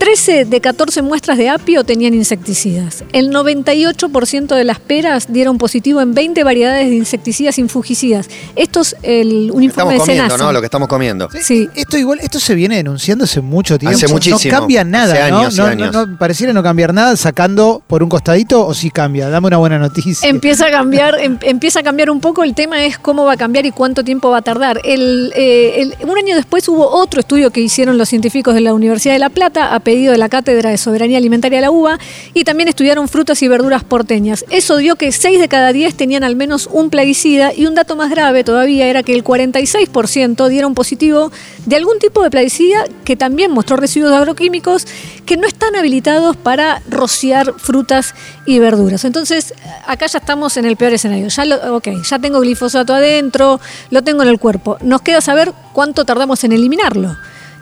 13 0.00 0.46
de 0.46 0.60
14 0.62 1.02
muestras 1.02 1.36
de 1.36 1.50
apio 1.50 1.84
tenían 1.84 2.14
insecticidas. 2.14 3.04
El 3.12 3.28
98% 3.30 4.56
de 4.56 4.64
las 4.64 4.78
peras 4.80 5.30
dieron 5.30 5.58
positivo 5.58 6.00
en 6.00 6.14
20 6.14 6.42
variedades 6.42 6.88
de 6.88 6.96
insecticias 6.96 7.56
sin 7.56 7.68
fungicidas. 7.68 8.30
Esto 8.56 8.80
es 8.80 8.96
el, 9.02 9.50
un 9.52 9.62
informe 9.62 9.66
Estamos 9.66 9.92
de 9.92 9.98
comiendo, 9.98 10.22
Senasa. 10.24 10.44
¿no? 10.44 10.52
Lo 10.54 10.60
que 10.60 10.64
estamos 10.64 10.88
comiendo. 10.88 11.28
Sí. 11.42 11.68
Esto 11.74 11.98
igual, 11.98 12.18
esto 12.22 12.40
se 12.40 12.54
viene 12.54 12.76
denunciando 12.76 13.24
hace 13.24 13.42
mucho 13.42 13.78
tiempo. 13.78 13.94
Hace 13.94 14.08
muchísimo. 14.08 14.54
No 14.54 14.60
cambia 14.60 14.84
nada, 14.84 15.12
Hace 15.12 15.30
¿no? 15.32 15.38
años 15.40 15.54
y 15.54 15.58
no, 15.58 15.64
años. 15.66 15.92
no- 15.92 16.06
no 16.06 16.18
pareciera 16.18 16.54
no 16.54 16.62
cambiar 16.62 16.94
nada 16.94 17.14
sacando 17.16 17.82
por 17.86 18.02
un 18.02 18.08
costadito 18.08 18.66
o 18.66 18.72
sí 18.72 18.90
cambia. 18.90 19.28
Dame 19.28 19.48
una 19.48 19.58
buena 19.58 19.78
noticia. 19.78 20.26
Empieza 20.26 20.68
a 20.68 20.70
cambiar, 20.70 21.20
em- 21.20 21.36
empieza 21.42 21.80
a 21.80 21.82
cambiar 21.82 22.08
un 22.08 22.20
poco. 22.20 22.42
El 22.42 22.54
tema 22.54 22.86
es 22.86 22.98
cómo 22.98 23.26
va 23.26 23.34
a 23.34 23.36
cambiar 23.36 23.66
y 23.66 23.70
cuánto 23.70 24.02
tiempo 24.02 24.30
va 24.30 24.38
a 24.38 24.42
tardar. 24.42 24.80
El, 24.82 25.30
eh, 25.36 25.82
el- 25.82 26.08
un 26.08 26.16
año 26.16 26.34
después 26.36 26.66
hubo 26.70 26.88
otro 26.88 27.20
estudio 27.20 27.50
que 27.50 27.60
hicieron 27.60 27.98
los 27.98 28.08
científicos 28.08 28.54
de 28.54 28.62
la 28.62 28.72
Universidad 28.72 29.12
de 29.14 29.18
La 29.18 29.28
Plata 29.28 29.74
a 29.74 29.80
pedido 29.90 30.12
de 30.12 30.18
la 30.18 30.28
Cátedra 30.28 30.70
de 30.70 30.78
Soberanía 30.78 31.18
Alimentaria 31.18 31.58
de 31.58 31.62
la 31.62 31.72
UBA 31.72 31.98
y 32.32 32.44
también 32.44 32.68
estudiaron 32.68 33.08
frutas 33.08 33.42
y 33.42 33.48
verduras 33.48 33.82
porteñas. 33.82 34.44
Eso 34.48 34.76
dio 34.76 34.94
que 34.94 35.10
6 35.10 35.40
de 35.40 35.48
cada 35.48 35.72
10 35.72 35.96
tenían 35.96 36.22
al 36.22 36.36
menos 36.36 36.68
un 36.70 36.90
plaguicida 36.90 37.52
y 37.52 37.66
un 37.66 37.74
dato 37.74 37.96
más 37.96 38.08
grave 38.08 38.44
todavía 38.44 38.86
era 38.86 39.02
que 39.02 39.12
el 39.14 39.24
46% 39.24 40.46
dieron 40.46 40.74
positivo 40.74 41.32
de 41.66 41.74
algún 41.74 41.98
tipo 41.98 42.22
de 42.22 42.30
plaguicida 42.30 42.84
que 43.04 43.16
también 43.16 43.50
mostró 43.50 43.76
residuos 43.78 44.12
agroquímicos 44.12 44.86
que 45.26 45.36
no 45.36 45.48
están 45.48 45.74
habilitados 45.74 46.36
para 46.36 46.82
rociar 46.88 47.54
frutas 47.58 48.14
y 48.46 48.60
verduras. 48.60 49.04
Entonces, 49.04 49.54
acá 49.88 50.06
ya 50.06 50.20
estamos 50.20 50.56
en 50.56 50.66
el 50.66 50.76
peor 50.76 50.92
escenario. 50.92 51.26
Ya 51.26 51.44
lo, 51.46 51.74
ok, 51.74 51.88
ya 52.08 52.20
tengo 52.20 52.38
glifosato 52.38 52.94
adentro, 52.94 53.58
lo 53.90 54.02
tengo 54.04 54.22
en 54.22 54.28
el 54.28 54.38
cuerpo. 54.38 54.78
Nos 54.82 55.02
queda 55.02 55.20
saber 55.20 55.52
cuánto 55.72 56.04
tardamos 56.04 56.44
en 56.44 56.52
eliminarlo. 56.52 57.16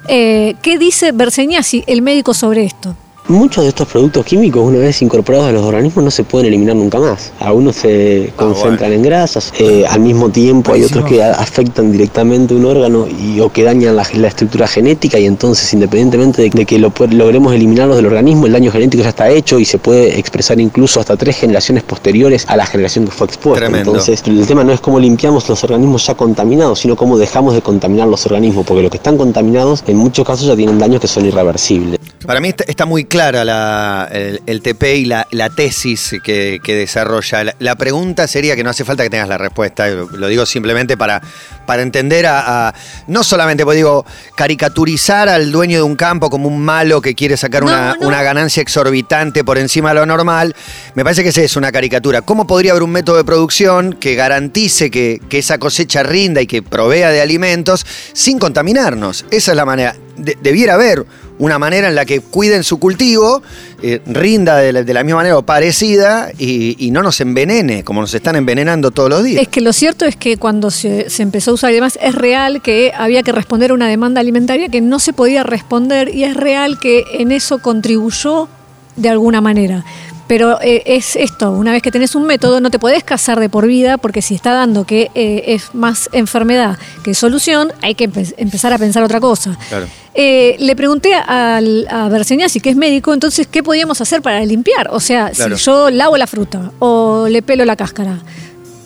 Eh, 0.06 0.54
¿Qué 0.62 0.78
dice 0.78 1.12
Berseñasi, 1.12 1.84
el 1.86 2.02
médico, 2.02 2.34
sobre 2.34 2.64
esto? 2.64 2.96
Muchos 3.28 3.64
de 3.64 3.68
estos 3.68 3.86
productos 3.86 4.24
químicos, 4.24 4.66
una 4.66 4.78
vez 4.78 5.02
incorporados 5.02 5.48
a 5.48 5.52
los 5.52 5.62
organismos, 5.62 6.02
no 6.02 6.10
se 6.10 6.24
pueden 6.24 6.46
eliminar 6.46 6.74
nunca 6.76 6.98
más. 6.98 7.30
Algunos 7.40 7.76
se 7.76 8.32
concentran 8.36 8.90
en 8.90 9.02
grasas, 9.02 9.52
eh, 9.58 9.84
al 9.86 10.00
mismo 10.00 10.30
tiempo 10.30 10.72
hay 10.72 10.84
otros 10.84 11.04
que 11.04 11.22
afectan 11.22 11.92
directamente 11.92 12.54
un 12.54 12.64
órgano 12.64 13.06
y, 13.06 13.38
o 13.40 13.52
que 13.52 13.64
dañan 13.64 13.96
la, 13.96 14.06
la 14.14 14.28
estructura 14.28 14.66
genética 14.66 15.18
y 15.18 15.26
entonces 15.26 15.70
independientemente 15.74 16.40
de, 16.40 16.48
de 16.48 16.64
que 16.64 16.78
lo, 16.78 16.90
logremos 17.10 17.54
eliminarlos 17.54 17.96
del 17.96 18.06
organismo, 18.06 18.46
el 18.46 18.52
daño 18.52 18.72
genético 18.72 19.02
ya 19.02 19.10
está 19.10 19.28
hecho 19.28 19.58
y 19.58 19.66
se 19.66 19.76
puede 19.76 20.18
expresar 20.18 20.58
incluso 20.58 20.98
hasta 20.98 21.14
tres 21.18 21.36
generaciones 21.36 21.82
posteriores 21.82 22.46
a 22.48 22.56
la 22.56 22.64
generación 22.64 23.04
que 23.04 23.10
fue 23.10 23.26
expuesta. 23.26 23.66
Tremendo. 23.66 23.90
Entonces 23.90 24.22
el 24.26 24.46
tema 24.46 24.64
no 24.64 24.72
es 24.72 24.80
cómo 24.80 24.98
limpiamos 24.98 25.46
los 25.50 25.62
organismos 25.64 26.06
ya 26.06 26.14
contaminados, 26.14 26.78
sino 26.78 26.96
cómo 26.96 27.18
dejamos 27.18 27.52
de 27.52 27.60
contaminar 27.60 28.08
los 28.08 28.24
organismos, 28.24 28.64
porque 28.64 28.80
los 28.80 28.90
que 28.90 28.96
están 28.96 29.18
contaminados 29.18 29.84
en 29.86 29.98
muchos 29.98 30.26
casos 30.26 30.46
ya 30.46 30.56
tienen 30.56 30.78
daños 30.78 31.02
que 31.02 31.08
son 31.08 31.26
irreversibles. 31.26 31.98
Para 32.26 32.40
mí 32.40 32.48
está, 32.48 32.64
está 32.64 32.84
muy 32.84 33.04
clara 33.18 33.44
la- 33.44 34.08
el, 34.12 34.40
el 34.46 34.62
TP 34.62 34.82
y 34.98 35.04
la, 35.06 35.26
la 35.32 35.50
tesis 35.50 36.14
que, 36.22 36.60
que 36.62 36.76
desarrolla. 36.76 37.42
La, 37.42 37.54
la 37.58 37.74
pregunta 37.74 38.28
sería 38.28 38.54
que 38.54 38.62
no 38.62 38.70
hace 38.70 38.84
falta 38.84 39.02
que 39.02 39.10
tengas 39.10 39.28
la 39.28 39.38
respuesta, 39.38 39.88
lo, 39.88 40.08
lo 40.08 40.28
digo 40.28 40.46
simplemente 40.46 40.96
para, 40.96 41.20
para 41.66 41.82
entender 41.82 42.26
a, 42.26 42.68
a- 42.68 42.74
no 43.08 43.24
solamente, 43.24 43.64
pues 43.64 43.74
digo, 43.74 44.06
caricaturizar 44.36 45.28
al 45.28 45.50
dueño 45.50 45.78
de 45.78 45.82
un 45.82 45.96
campo 45.96 46.30
como 46.30 46.46
un 46.46 46.60
malo 46.60 47.00
que 47.02 47.16
quiere 47.16 47.36
sacar 47.36 47.62
No, 47.64 47.68
una, 47.70 47.96
no. 48.00 48.06
una 48.06 48.22
ganancia 48.22 48.60
exorbitante 48.62 49.42
por 49.42 49.58
encima 49.58 49.88
de 49.88 49.96
lo 49.96 50.06
normal, 50.06 50.54
me 50.94 51.02
parece 51.02 51.24
que 51.24 51.30
esa 51.30 51.42
es 51.42 51.56
una 51.56 51.72
caricatura. 51.72 52.22
¿Cómo 52.22 52.46
podría 52.46 52.70
haber 52.70 52.84
un 52.84 52.90
método 52.92 53.16
de 53.16 53.24
producción 53.24 53.94
que 53.94 54.14
garantice 54.14 54.92
que, 54.92 55.20
que 55.28 55.38
esa 55.38 55.58
cosecha 55.58 56.04
rinda 56.04 56.40
y 56.40 56.46
que 56.46 56.62
provea 56.62 57.10
de 57.10 57.20
alimentos 57.20 57.84
sin 58.12 58.38
contaminarnos? 58.38 59.24
Esa 59.32 59.50
es 59.50 59.56
la 59.56 59.64
manera. 59.64 59.96
De- 60.16 60.36
debiera 60.40 60.74
haber 60.74 61.04
una 61.38 61.58
manera 61.58 61.88
en 61.88 61.94
la 61.94 62.04
que 62.04 62.20
cuiden 62.20 62.64
su 62.64 62.78
cultivo, 62.78 63.42
eh, 63.82 64.00
rinda 64.06 64.56
de 64.56 64.72
la, 64.72 65.04
misma 65.04 65.18
manera 65.18 65.38
o 65.38 65.42
parecida 65.42 66.30
y, 66.38 66.88
no 66.90 67.02
nos 67.02 67.20
envenene 67.20 67.84
como 67.84 68.00
nos 68.00 68.14
están 68.14 68.34
envenenando 68.34 68.90
todos 68.90 69.10
los 69.10 69.22
días. 69.22 69.42
Es 69.42 69.48
que 69.48 69.60
lo 69.60 69.72
cierto 69.72 70.04
es 70.04 70.16
que 70.16 70.36
cuando 70.36 70.70
se, 70.70 71.10
se 71.10 71.22
empezó 71.22 71.50
a 71.50 71.54
usar 71.54 71.70
y 71.70 71.74
demás, 71.74 71.98
es 72.02 72.14
real 72.14 72.62
que 72.62 72.92
había 72.96 73.22
que 73.22 73.30
responder 73.32 73.70
a 73.70 73.74
una 73.74 73.88
demanda 73.88 74.20
alimentaria 74.20 74.68
que 74.68 74.80
no 74.80 74.98
se 74.98 75.12
podía 75.12 75.42
responder 75.42 76.14
y 76.14 76.24
es 76.24 76.34
real 76.34 76.78
que 76.80 77.04
en 77.12 77.30
eso 77.30 77.58
contribuyó 77.60 78.48
de 78.96 79.08
alguna 79.08 79.40
manera. 79.40 79.84
Pero 80.28 80.60
eh, 80.60 80.82
es 80.84 81.16
esto, 81.16 81.50
una 81.50 81.72
vez 81.72 81.82
que 81.82 81.90
tenés 81.90 82.14
un 82.14 82.24
método, 82.24 82.60
no 82.60 82.70
te 82.70 82.78
podés 82.78 83.02
casar 83.02 83.40
de 83.40 83.48
por 83.48 83.66
vida, 83.66 83.96
porque 83.96 84.20
si 84.22 84.34
está 84.34 84.52
dando 84.52 84.84
que 84.84 85.10
eh, 85.14 85.44
es 85.46 85.74
más 85.74 86.10
enfermedad 86.12 86.78
que 87.02 87.14
solución, 87.14 87.72
hay 87.80 87.94
que 87.94 88.10
empe- 88.10 88.34
empezar 88.36 88.72
a 88.74 88.78
pensar 88.78 89.02
otra 89.02 89.20
cosa. 89.20 89.56
Claro. 89.70 89.86
Eh, 90.14 90.56
le 90.58 90.76
pregunté 90.76 91.14
al, 91.14 91.86
a 91.90 92.08
Berseñasi, 92.10 92.60
que 92.60 92.68
es 92.70 92.76
médico, 92.76 93.14
entonces, 93.14 93.46
¿qué 93.46 93.62
podíamos 93.62 94.00
hacer 94.02 94.20
para 94.20 94.44
limpiar? 94.44 94.88
O 94.90 95.00
sea, 95.00 95.30
Claro. 95.30 95.56
si 95.56 95.64
yo 95.64 95.88
lavo 95.90 96.16
la 96.18 96.26
fruta 96.26 96.72
o 96.78 97.26
le 97.28 97.40
pelo 97.40 97.64
la 97.64 97.76
cáscara, 97.76 98.18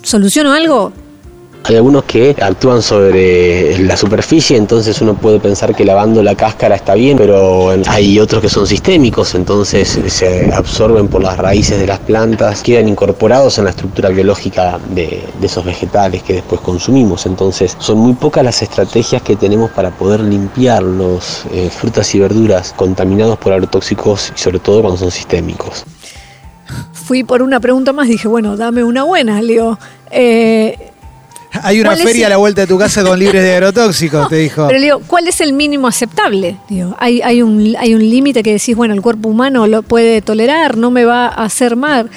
¿soluciono 0.02 0.52
algo? 0.52 0.92
Hay 1.64 1.76
algunos 1.76 2.02
que 2.04 2.34
actúan 2.42 2.82
sobre 2.82 3.78
la 3.78 3.96
superficie, 3.96 4.56
entonces 4.56 5.00
uno 5.00 5.14
puede 5.14 5.38
pensar 5.38 5.74
que 5.76 5.84
lavando 5.84 6.20
la 6.20 6.34
cáscara 6.34 6.74
está 6.74 6.94
bien, 6.94 7.16
pero 7.16 7.70
hay 7.86 8.18
otros 8.18 8.42
que 8.42 8.48
son 8.48 8.66
sistémicos, 8.66 9.36
entonces 9.36 10.00
se 10.08 10.52
absorben 10.52 11.06
por 11.06 11.22
las 11.22 11.38
raíces 11.38 11.78
de 11.78 11.86
las 11.86 12.00
plantas, 12.00 12.62
quedan 12.62 12.88
incorporados 12.88 13.58
en 13.58 13.64
la 13.64 13.70
estructura 13.70 14.08
biológica 14.08 14.80
de, 14.90 15.22
esos 15.40 15.64
vegetales 15.64 16.24
que 16.24 16.34
después 16.34 16.60
consumimos. 16.60 17.26
Entonces 17.26 17.76
son 17.78 17.98
muy 17.98 18.14
pocas 18.14 18.44
las 18.44 18.60
estrategias 18.62 19.22
que 19.22 19.36
tenemos 19.36 19.70
para 19.70 19.90
poder 19.90 20.20
limpiar 20.20 20.82
los 20.82 21.44
eh, 21.52 21.70
frutas 21.70 22.12
y 22.14 22.18
verduras 22.18 22.74
contaminados 22.76 23.38
por 23.38 23.52
agrotóxicos 23.52 24.32
y 24.34 24.38
sobre 24.38 24.58
todo 24.58 24.80
cuando 24.80 24.98
son 24.98 25.10
sistémicos. 25.10 25.84
Fui 26.92 27.22
por 27.22 27.42
una 27.42 27.60
pregunta 27.60 27.92
más, 27.92 28.08
dije, 28.08 28.26
bueno, 28.26 28.56
dame 28.56 28.82
una 28.82 29.04
buena, 29.04 29.40
Leo. 29.42 29.78
Hay 31.62 31.80
una 31.80 31.90
¿Cuál 31.90 32.00
es 32.00 32.06
feria 32.06 32.26
a 32.26 32.30
la 32.30 32.36
vuelta 32.38 32.62
de 32.62 32.66
tu 32.66 32.78
casa 32.78 33.02
con 33.02 33.18
libres 33.18 33.42
de 33.42 33.52
agrotóxicos, 33.54 34.28
te 34.28 34.36
dijo. 34.36 34.66
Pero 34.68 34.78
Leo, 34.78 35.00
¿cuál 35.06 35.28
es 35.28 35.40
el 35.40 35.52
mínimo 35.52 35.86
aceptable? 35.86 36.56
Digo, 36.68 36.96
hay, 36.98 37.20
hay 37.22 37.42
un, 37.42 37.76
hay 37.78 37.94
un 37.94 38.00
límite 38.00 38.42
que 38.42 38.52
decís, 38.52 38.74
bueno, 38.74 38.94
el 38.94 39.02
cuerpo 39.02 39.28
humano 39.28 39.66
lo 39.66 39.82
puede 39.82 40.22
tolerar, 40.22 40.76
no 40.76 40.90
me 40.90 41.04
va 41.04 41.26
a 41.26 41.44
hacer 41.44 41.76
mal. 41.76 42.10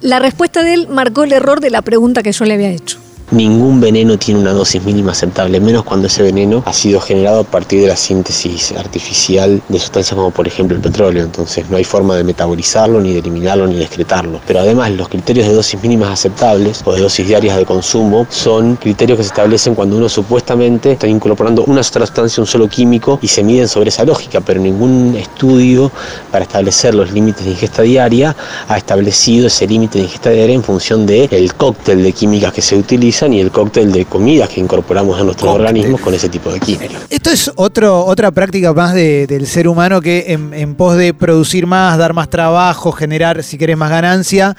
La 0.00 0.18
respuesta 0.18 0.62
de 0.62 0.74
él 0.74 0.88
marcó 0.88 1.24
el 1.24 1.32
error 1.32 1.60
de 1.60 1.70
la 1.70 1.80
pregunta 1.80 2.22
que 2.22 2.32
yo 2.32 2.44
le 2.44 2.54
había 2.54 2.70
hecho. 2.70 2.98
Ningún 3.30 3.80
veneno 3.80 4.18
tiene 4.18 4.40
una 4.40 4.52
dosis 4.52 4.84
mínima 4.84 5.12
aceptable, 5.12 5.58
menos 5.58 5.82
cuando 5.82 6.08
ese 6.08 6.22
veneno 6.22 6.62
ha 6.66 6.72
sido 6.72 7.00
generado 7.00 7.40
a 7.40 7.44
partir 7.44 7.80
de 7.80 7.88
la 7.88 7.96
síntesis 7.96 8.72
artificial 8.72 9.62
de 9.68 9.78
sustancias 9.78 10.14
como 10.14 10.30
por 10.30 10.46
ejemplo 10.46 10.76
el 10.76 10.82
petróleo. 10.82 11.24
Entonces 11.24 11.68
no 11.70 11.78
hay 11.78 11.84
forma 11.84 12.16
de 12.16 12.24
metabolizarlo, 12.24 13.00
ni 13.00 13.12
de 13.12 13.20
eliminarlo, 13.20 13.66
ni 13.66 13.76
de 13.76 13.84
excretarlo. 13.84 14.40
Pero 14.46 14.60
además 14.60 14.90
los 14.92 15.08
criterios 15.08 15.48
de 15.48 15.54
dosis 15.54 15.82
mínimas 15.82 16.10
aceptables 16.10 16.82
o 16.84 16.92
de 16.92 17.00
dosis 17.00 17.26
diarias 17.26 17.56
de 17.56 17.64
consumo 17.64 18.26
son 18.28 18.76
criterios 18.76 19.16
que 19.16 19.24
se 19.24 19.28
establecen 19.28 19.74
cuando 19.74 19.96
uno 19.96 20.08
supuestamente 20.08 20.92
está 20.92 21.06
incorporando 21.06 21.64
una 21.64 21.82
sustancia, 21.82 22.40
un 22.40 22.46
solo 22.46 22.68
químico 22.68 23.18
y 23.22 23.28
se 23.28 23.42
miden 23.42 23.68
sobre 23.68 23.88
esa 23.88 24.04
lógica, 24.04 24.42
pero 24.42 24.60
ningún 24.60 25.16
estudio 25.16 25.90
para 26.30 26.44
establecer 26.44 26.94
los 26.94 27.10
límites 27.10 27.44
de 27.44 27.52
ingesta 27.52 27.82
diaria 27.82 28.36
ha 28.68 28.76
establecido 28.76 29.46
ese 29.46 29.66
límite 29.66 29.98
de 29.98 30.04
ingesta 30.04 30.30
diaria 30.30 30.54
en 30.54 30.62
función 30.62 31.06
del 31.06 31.28
el 31.30 31.54
cóctel 31.54 32.02
de 32.02 32.12
químicas 32.12 32.52
que 32.52 32.62
se 32.62 32.76
utilizan 33.14 33.32
y 33.32 33.40
el 33.40 33.50
cóctel 33.50 33.92
de 33.92 34.04
comidas 34.06 34.48
que 34.48 34.60
incorporamos 34.60 35.20
a 35.20 35.24
nuestros 35.24 35.48
Cóctel. 35.50 35.66
organismos 35.66 36.00
con 36.00 36.14
ese 36.14 36.28
tipo 36.28 36.50
de 36.52 36.58
químicos. 36.60 36.96
Esto 37.10 37.30
es 37.30 37.50
otro, 37.56 38.04
otra 38.04 38.30
práctica 38.32 38.72
más 38.72 38.92
de- 38.94 39.26
del 39.26 39.46
ser 39.46 39.68
humano 39.68 40.00
que 40.00 40.24
en, 40.28 40.52
en 40.52 40.74
pos 40.74 40.96
de 40.96 41.14
producir 41.14 41.66
más, 41.66 41.96
dar 41.98 42.12
más 42.12 42.28
trabajo, 42.28 42.90
generar, 42.92 43.42
si 43.44 43.56
querés, 43.56 43.76
más 43.76 43.90
ganancia, 43.90 44.56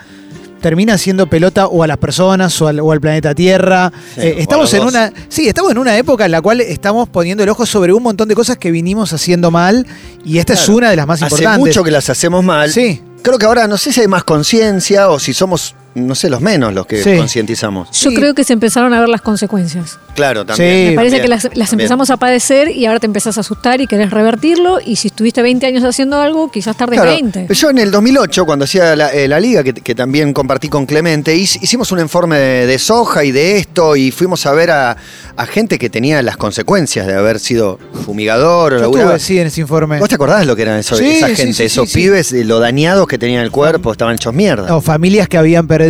termina 0.62 0.94
haciendo 0.94 1.28
pelota 1.28 1.68
o 1.68 1.84
a 1.84 1.88
las 1.88 1.98
personas 1.98 2.60
o 2.62 2.68
al, 2.68 2.80
o 2.80 2.92
al 2.92 3.02
planeta 3.02 3.36
Tierra. 3.36 3.92
Sí, 4.16 4.22
Eh, 4.22 4.36
estamos 4.40 4.74
en 4.74 4.84
una. 4.84 5.12
Sí, 5.28 5.48
estamos 5.48 5.72
en 5.72 5.78
una 5.78 5.98
época 5.98 6.26
en 6.26 6.32
la 6.32 6.42
cual 6.42 6.62
estamos 6.62 7.10
poniendo 7.10 7.44
el 7.44 7.50
ojo 7.50 7.66
sobre 7.66 7.92
un 7.94 8.02
montón 8.04 8.28
de 8.30 8.36
cosas 8.36 8.58
que 8.58 8.72
vinimos 8.72 9.12
haciendo 9.12 9.52
mal. 9.52 9.86
Y 10.24 10.38
esta 10.40 10.54
es 10.54 10.70
una 10.70 10.90
de 10.90 10.96
las 10.96 11.06
más 11.08 11.22
Hace 11.22 11.36
importantes. 11.36 11.60
mucho 11.60 11.84
que 11.84 11.92
las 11.92 12.10
hacemos 12.10 12.44
mal. 12.44 12.72
Sí. 12.72 13.02
Creo 13.22 13.38
que 13.38 13.46
ahora 13.46 13.68
no 13.68 13.78
sé 13.78 13.92
si 13.92 14.02
hay 14.02 14.08
más 14.08 14.24
conciencia 14.24 15.10
o 15.10 15.20
si 15.20 15.34
somos, 15.34 15.76
no 15.96 16.14
sé, 16.16 16.30
los 16.30 16.42
menos 16.42 16.74
los 16.74 16.86
que 16.86 17.02
Sí. 17.02 17.16
concientizamos. 17.18 17.90
Yo 17.92 18.10
Sí. 18.12 18.16
creo 18.16 18.34
que 18.34 18.44
se 18.44 18.54
empezaron 18.54 18.94
a 18.94 19.00
ver 19.00 19.10
las 19.10 19.22
consecuencias. 19.22 19.98
Claro, 20.16 20.46
también. 20.46 20.70
Sí. 20.86 20.90
Me 20.92 20.96
parece 20.96 21.18
también, 21.20 21.40
que 21.52 21.58
las, 21.60 21.74
empezamos 21.74 22.10
a 22.10 22.18
padecer 22.18 22.70
y 22.70 22.86
ahora 22.86 23.00
te 23.02 23.06
empezás 23.06 23.38
a 23.38 23.42
asustar 23.42 23.82
y 23.82 23.88
querés 23.88 24.12
revertirlo. 24.12 24.80
Y 24.86 24.96
si 24.98 25.08
estuviste 25.10 25.42
20 25.42 25.66
años 25.66 25.84
haciendo 25.84 26.22
algo, 26.22 26.50
quizás 26.52 26.78
tardes 26.78 27.00
Claro, 27.02 27.12
20. 27.12 27.48
Yo 27.54 27.70
en 27.70 27.80
el 27.80 27.92
2008, 27.92 28.46
cuando 28.46 28.64
hacía 28.66 28.96
la, 28.96 29.10
eh, 29.14 29.28
la 29.28 29.40
liga, 29.42 29.64
que, 29.64 29.74
que 29.74 29.94
también 29.96 30.32
compartí 30.34 30.70
con 30.70 30.86
Clemente, 30.86 31.36
hic- 31.36 31.60
hicimos 31.62 31.92
un 31.92 32.00
informe 32.00 32.38
de, 32.38 32.68
de 32.68 32.80
soja 32.80 33.24
y 33.26 33.32
de 33.32 33.58
esto 33.58 33.96
y 33.98 34.12
fuimos 34.12 34.46
a 34.46 34.54
ver 34.54 34.72
a, 34.72 34.96
a 35.36 35.46
gente 35.46 35.78
que 35.78 35.90
tenía 35.90 36.22
las 36.22 36.38
consecuencias 36.38 37.08
de 37.08 37.14
haber 37.16 37.40
sido 37.40 37.78
fumigador 38.06 38.74
o 38.74 38.78
estuve, 38.86 39.20
sí, 39.20 39.40
en 39.40 39.48
ese 39.48 39.62
informe. 39.62 40.00
¿Vos 40.00 40.08
te 40.10 40.16
acordás 40.16 40.46
lo 40.46 40.56
que 40.56 40.62
eran 40.62 40.80
eso- 40.80 40.96
Sí, 40.96 41.06
esa 41.18 41.28
sí, 41.28 41.36
gente, 41.36 41.54
sí, 41.54 41.64
esos 41.64 41.92
pibes, 41.92 42.32
de 42.32 42.46
lo 42.46 42.60
dañados 42.60 43.08
que 43.08 43.18
tenían 43.18 43.42
el 43.44 43.52
cuerpo, 43.52 43.92
estaban 43.92 44.16
hechos 44.16 44.34
mierda? 44.34 44.74
O 44.76 44.82
familias 44.82 45.28
que 45.28 45.38
habían 45.38 45.68
perdido 45.68 45.85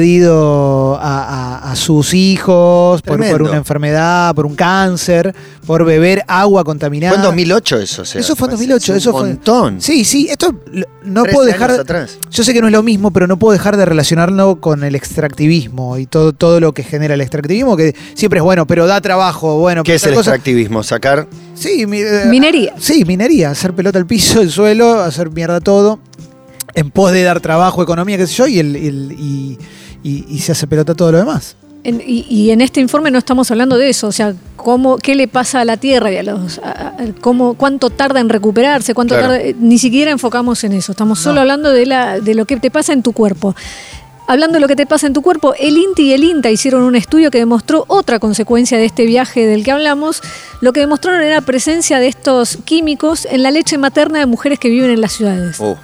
a, 0.99 0.99
a- 0.99 1.71
a 1.71 1.75
sus 1.75 2.13
hijos 2.13 3.01
por, 3.01 3.19
una 3.19 3.55
enfermedad, 3.57 4.33
por 4.35 4.45
un 4.45 4.55
cáncer, 4.55 5.33
por 5.65 5.83
beber 5.85 6.23
agua 6.27 6.63
contaminada. 6.63 7.13
Fue 7.13 7.17
en 7.17 7.23
2008 7.23 7.79
eso, 7.79 8.01
o 8.03 8.05
sea, 8.05 8.21
Eso 8.21 8.35
fue 8.35 8.47
en 8.47 8.53
hace 8.55 8.67
2008, 8.67 8.91
un 8.91 8.97
eso 8.97 9.11
fue. 9.11 9.21
montón. 9.21 9.81
Sí, 9.81 10.05
sí, 10.05 10.27
esto 10.29 10.53
no 11.03 11.23
13 11.23 11.33
puedo 11.35 11.45
dejar. 11.47 11.69
años 11.71 11.81
atrás. 11.81 12.17
Yo 12.31 12.43
sé 12.43 12.53
que 12.53 12.61
no 12.61 12.67
es 12.67 12.73
lo 12.73 12.83
mismo, 12.83 13.11
pero 13.11 13.27
no 13.27 13.37
puedo 13.37 13.53
dejar 13.53 13.77
de 13.77 13.85
relacionarlo 13.85 14.59
con 14.61 14.83
el 14.83 14.95
extractivismo 14.95 15.97
y 15.97 16.05
todo, 16.05 16.33
todo 16.33 16.59
lo 16.59 16.73
que 16.73 16.83
genera 16.83 17.13
el 17.15 17.21
extractivismo, 17.21 17.75
que 17.77 17.95
siempre 18.13 18.39
es 18.39 18.43
bueno, 18.43 18.65
pero 18.67 18.87
da 18.87 19.01
trabajo. 19.01 19.57
Bueno, 19.59 19.83
¿Qué 19.83 19.95
es 19.95 20.03
el 20.03 20.13
cosa- 20.13 20.31
extractivismo? 20.31 20.83
Sacar. 20.83 21.27
Sí, 21.55 21.85
mi- 21.85 21.99
eh, 22.01 22.25
Minería. 22.27 22.73
Sí, 22.79 23.05
minería, 23.05 23.49
hacer 23.51 23.73
pelota 23.73 23.97
al 23.99 24.05
piso, 24.05 24.41
el 24.41 24.51
suelo, 24.51 24.99
hacer 25.01 25.31
mierda 25.31 25.59
todo, 25.61 25.99
en 26.73 26.91
pos 26.91 27.11
de 27.11 27.23
dar 27.23 27.39
trabajo, 27.39 27.81
economía, 27.81 28.17
qué 28.17 28.27
sé 28.27 28.33
yo, 28.33 28.47
y, 28.47 28.59
el, 28.59 28.75
el- 28.75 29.11
y, 29.17 29.57
y- 30.05 30.25
y 30.29 30.39
se 30.39 30.51
hace 30.51 30.67
pelota 30.67 30.93
todo 30.93 31.11
lo 31.11 31.17
demás. 31.17 31.55
En- 31.83 32.01
y, 32.05 32.25
y 32.29 32.49
en 32.51 32.61
este 32.61 32.79
informe 32.79 33.11
no 33.11 33.17
estamos 33.19 33.51
hablando 33.51 33.77
de 33.77 33.89
eso, 33.89 34.07
o 34.07 34.11
sea, 34.11 34.33
cómo, 34.55 34.97
qué 34.97 35.13
le 35.15 35.27
pasa 35.27 35.61
a 35.61 35.65
la 35.65 35.77
Tierra 35.77 36.11
y 36.11 36.17
a 36.17 36.23
los, 36.23 36.57
a- 36.59 36.69
a- 36.87 36.93
cómo, 37.21 37.53
cuánto 37.53 37.89
tarda 37.91 38.19
en 38.19 38.29
recuperarse, 38.29 38.93
cuánto 38.95 39.13
Claro. 39.15 39.33
tarda, 39.33 39.43
eh, 39.45 39.55
ni 39.59 39.77
siquiera 39.77 40.09
enfocamos 40.11 40.63
en 40.63 40.73
eso, 40.73 40.93
estamos 40.93 41.19
solo 41.19 41.35
No. 41.35 41.41
hablando 41.41 41.71
de, 41.71 41.85
la, 41.85 42.19
de 42.19 42.33
lo 42.35 42.45
que 42.45 42.57
te 42.57 42.71
pasa 42.71 42.91
en 42.93 43.03
tu 43.03 43.11
cuerpo. 43.13 43.55
Hablando 44.27 44.55
de 44.55 44.59
lo 44.61 44.67
que 44.67 44.75
te 44.75 44.87
pasa 44.87 45.05
en 45.05 45.13
tu 45.13 45.21
cuerpo, 45.21 45.53
el 45.59 45.77
INTI 45.77 46.01
y 46.07 46.13
el 46.13 46.23
INTA 46.23 46.49
hicieron 46.49 46.81
un 46.81 46.95
estudio 46.95 47.29
que 47.29 47.37
demostró 47.37 47.85
otra 47.87 48.17
consecuencia 48.17 48.75
de 48.79 48.85
este 48.85 49.05
viaje 49.05 49.45
del 49.45 49.63
que 49.63 49.69
hablamos. 49.71 50.23
Lo 50.61 50.73
que 50.73 50.79
demostraron 50.79 51.21
era 51.21 51.41
presencia 51.41 51.99
de 51.99 52.07
estos 52.07 52.57
químicos 52.65 53.27
en 53.29 53.43
la 53.43 53.51
leche 53.51 53.77
materna 53.77 54.17
de 54.17 54.25
mujeres 54.25 54.57
que 54.57 54.69
viven 54.69 54.89
en 54.89 54.99
las 55.01 55.11
ciudades 55.13 55.57
Oh, 55.59 55.77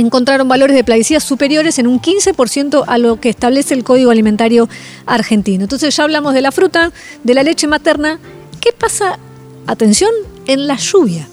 encontraron 0.00 0.48
valores 0.48 0.76
de 0.76 0.84
plaguicidas 0.84 1.22
superiores 1.22 1.78
en 1.78 1.86
un 1.86 2.00
15% 2.00 2.84
a 2.86 2.98
lo 2.98 3.20
que 3.20 3.28
establece 3.28 3.74
el 3.74 3.84
Código 3.84 4.10
Alimentario 4.10 4.68
argentino. 5.06 5.64
Entonces 5.64 5.96
ya 5.96 6.04
hablamos 6.04 6.34
de 6.34 6.40
la 6.40 6.52
fruta, 6.52 6.92
de 7.24 7.34
la 7.34 7.42
leche 7.42 7.66
materna. 7.66 8.18
¿Qué 8.60 8.70
pasa, 8.72 9.18
atención, 9.66 10.10
en 10.46 10.66
la 10.66 10.76
lluvia? 10.76 11.26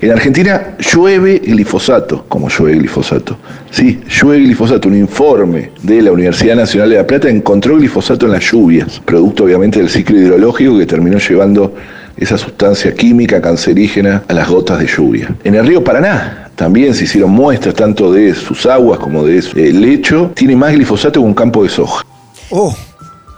En 0.00 0.10
Argentina 0.10 0.76
llueve 0.78 1.38
glifosato, 1.38 2.24
como 2.28 2.48
llueve 2.48 2.78
glifosato. 2.78 3.38
Sí, 3.70 4.00
llueve 4.08 4.44
glifosato. 4.44 4.88
Un 4.88 4.98
informe 4.98 5.70
de 5.82 6.02
la 6.02 6.12
Universidad 6.12 6.56
Nacional 6.56 6.90
de 6.90 6.96
La 6.96 7.06
Plata 7.06 7.28
encontró 7.28 7.76
glifosato 7.76 8.26
en 8.26 8.32
las 8.32 8.44
lluvias, 8.44 9.00
producto 9.04 9.44
obviamente 9.44 9.78
del 9.78 9.88
ciclo 9.88 10.18
hidrológico 10.18 10.78
que 10.78 10.86
terminó 10.86 11.18
llevando 11.18 11.74
esa 12.16 12.38
sustancia 12.38 12.94
química 12.94 13.40
cancerígena 13.40 14.22
a 14.28 14.32
las 14.32 14.48
gotas 14.48 14.78
de 14.78 14.86
lluvia. 14.86 15.34
En 15.44 15.54
el 15.54 15.66
río 15.66 15.82
Paraná 15.82 16.50
también 16.54 16.94
se 16.94 17.04
hicieron 17.04 17.30
muestras 17.30 17.74
tanto 17.74 18.12
de 18.12 18.34
sus 18.34 18.66
aguas 18.66 18.98
como 18.98 19.24
de 19.24 19.42
su 19.42 19.58
eh, 19.58 19.72
lecho. 19.72 20.30
Tiene 20.34 20.56
más 20.56 20.72
glifosato 20.72 21.20
que 21.20 21.26
un 21.26 21.34
campo 21.34 21.62
de 21.62 21.68
soja. 21.68 22.04
oh. 22.50 22.74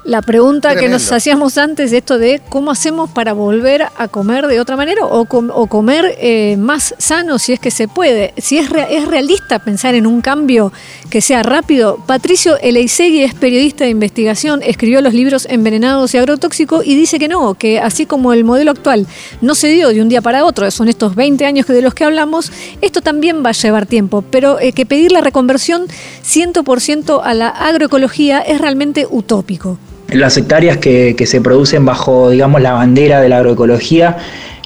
La 0.06 0.22
pregunta 0.22 0.76
que 0.76 0.88
nos 0.88 1.10
hacíamos 1.10 1.58
antes, 1.58 1.92
esto 1.92 2.16
de 2.16 2.40
cómo 2.48 2.70
hacemos 2.70 3.10
para 3.10 3.32
volver 3.32 3.86
a 3.98 4.06
comer 4.06 4.46
de 4.46 4.60
otra 4.60 4.76
manera 4.76 5.04
o, 5.04 5.24
com- 5.24 5.50
o 5.52 5.66
comer 5.66 6.14
eh, 6.20 6.54
más 6.60 6.94
sano 6.98 7.40
si 7.40 7.52
es 7.52 7.58
que 7.58 7.72
se 7.72 7.88
puede. 7.88 8.32
Si 8.36 8.56
es, 8.56 8.70
rea- 8.70 8.88
es 8.88 9.08
realista 9.08 9.58
pensar 9.58 9.96
en 9.96 10.06
un 10.06 10.20
cambio 10.20 10.72
que 11.10 11.20
sea 11.20 11.42
rápido. 11.42 11.98
Patricio 12.06 12.56
Eleisegui 12.58 13.24
es 13.24 13.34
periodista 13.34 13.82
de 13.82 13.90
investigación, 13.90 14.60
escribió 14.62 15.00
los 15.00 15.12
libros 15.12 15.44
Envenenados 15.50 16.14
y 16.14 16.18
Agrotóxico 16.18 16.84
y 16.84 16.94
dice 16.94 17.18
que 17.18 17.26
no, 17.26 17.54
que 17.54 17.80
así 17.80 18.06
como 18.06 18.32
el 18.32 18.44
modelo 18.44 18.70
actual 18.70 19.08
no 19.40 19.56
se 19.56 19.66
dio 19.66 19.88
de 19.88 20.00
un 20.02 20.08
día 20.08 20.22
para 20.22 20.44
otro, 20.44 20.70
son 20.70 20.86
estos 20.86 21.16
20 21.16 21.44
años 21.46 21.66
de 21.66 21.82
los 21.82 21.94
que 21.94 22.04
hablamos, 22.04 22.52
esto 22.80 23.00
también 23.00 23.42
va 23.44 23.48
a 23.50 23.54
llevar 23.54 23.86
tiempo, 23.86 24.22
pero 24.30 24.60
eh, 24.60 24.70
que 24.70 24.86
pedir 24.86 25.10
la 25.10 25.20
reconversión 25.20 25.86
100% 26.24 27.22
a 27.24 27.34
la 27.34 27.48
agroecología 27.48 28.38
es 28.40 28.60
realmente 28.60 29.04
utópico. 29.10 29.78
Las 30.08 30.36
hectáreas 30.36 30.76
que, 30.76 31.14
que 31.16 31.26
se 31.26 31.40
producen 31.40 31.84
bajo, 31.84 32.30
digamos, 32.30 32.60
la 32.62 32.72
bandera 32.72 33.20
de 33.20 33.28
la 33.28 33.38
agroecología 33.38 34.16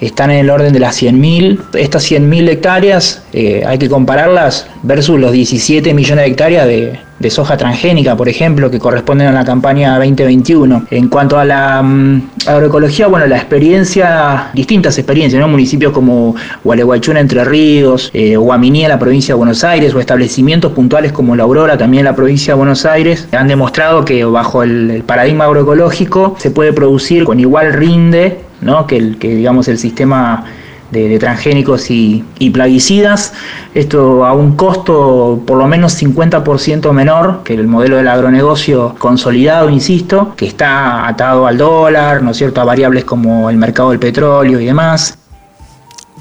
están 0.00 0.30
en 0.30 0.38
el 0.38 0.50
orden 0.50 0.72
de 0.72 0.80
las 0.80 1.00
100.000. 1.02 1.60
Estas 1.74 2.10
100.000 2.10 2.48
hectáreas 2.48 3.22
eh, 3.32 3.62
hay 3.66 3.78
que 3.78 3.88
compararlas 3.88 4.66
versus 4.82 5.20
los 5.20 5.32
17 5.32 5.92
millones 5.94 6.24
de 6.24 6.30
hectáreas 6.30 6.66
de, 6.66 6.98
soja 7.28 7.58
transgénica, 7.58 8.16
por 8.16 8.30
ejemplo, 8.30 8.70
que 8.70 8.78
corresponden 8.78 9.28
a 9.28 9.32
la 9.32 9.44
campaña 9.44 9.98
2021. 9.98 10.86
En 10.90 11.08
cuanto 11.08 11.38
a 11.38 11.44
la 11.44 11.82
mm, 11.82 12.30
agroecología, 12.46 13.08
bueno, 13.08 13.26
la 13.26 13.36
experiencia, 13.36 14.48
distintas 14.54 14.96
experiencias, 14.96 15.38
¿no? 15.38 15.46
Municipios 15.46 15.92
como 15.92 16.34
Gualeguaychú 16.64 17.10
en 17.10 17.18
Entre 17.18 17.44
Ríos, 17.44 18.10
eh, 18.14 18.36
Guaminí 18.36 18.88
la 18.88 18.98
provincia 18.98 19.34
de 19.34 19.36
Buenos 19.36 19.64
Aires, 19.64 19.92
o 19.94 20.00
establecimientos 20.00 20.72
puntuales 20.72 21.12
como 21.12 21.36
La 21.36 21.42
Aurora, 21.42 21.76
también 21.76 22.00
en 22.00 22.04
la 22.06 22.16
provincia 22.16 22.54
de 22.54 22.58
Buenos 22.58 22.86
Aires, 22.86 23.28
han 23.32 23.48
demostrado 23.48 24.02
que 24.06 24.24
bajo 24.24 24.62
el 24.62 25.02
paradigma 25.06 25.44
agroecológico 25.44 26.36
se 26.38 26.50
puede 26.50 26.72
producir 26.72 27.24
con 27.24 27.38
igual 27.38 27.74
rinde 27.74 28.49
¿no? 28.60 28.86
que, 28.86 28.96
el, 28.96 29.18
que 29.18 29.34
digamos 29.34 29.68
el 29.68 29.78
sistema 29.78 30.44
de, 30.90 31.18
transgénicos 31.18 31.90
y, 31.90 32.24
y 32.38 32.50
plaguicidas. 32.50 33.32
Esto 33.74 34.24
a 34.24 34.32
un 34.32 34.56
costo 34.56 35.42
por 35.46 35.58
lo 35.58 35.66
menos 35.66 36.00
50% 36.00 36.92
menor 36.92 37.42
que 37.44 37.54
el 37.54 37.66
modelo 37.66 37.96
del 37.96 38.08
agronegocio 38.08 38.94
consolidado, 38.98 39.70
insisto, 39.70 40.34
que 40.36 40.46
está 40.46 41.06
atado 41.06 41.46
al 41.46 41.58
dólar, 41.58 42.22
¿no 42.22 42.32
es 42.32 42.36
cierto?, 42.36 42.60
a 42.60 42.64
variables 42.64 43.04
como 43.04 43.50
el 43.50 43.56
mercado 43.56 43.90
del 43.90 43.98
petróleo 43.98 44.60
y 44.60 44.64
demás. 44.64 45.19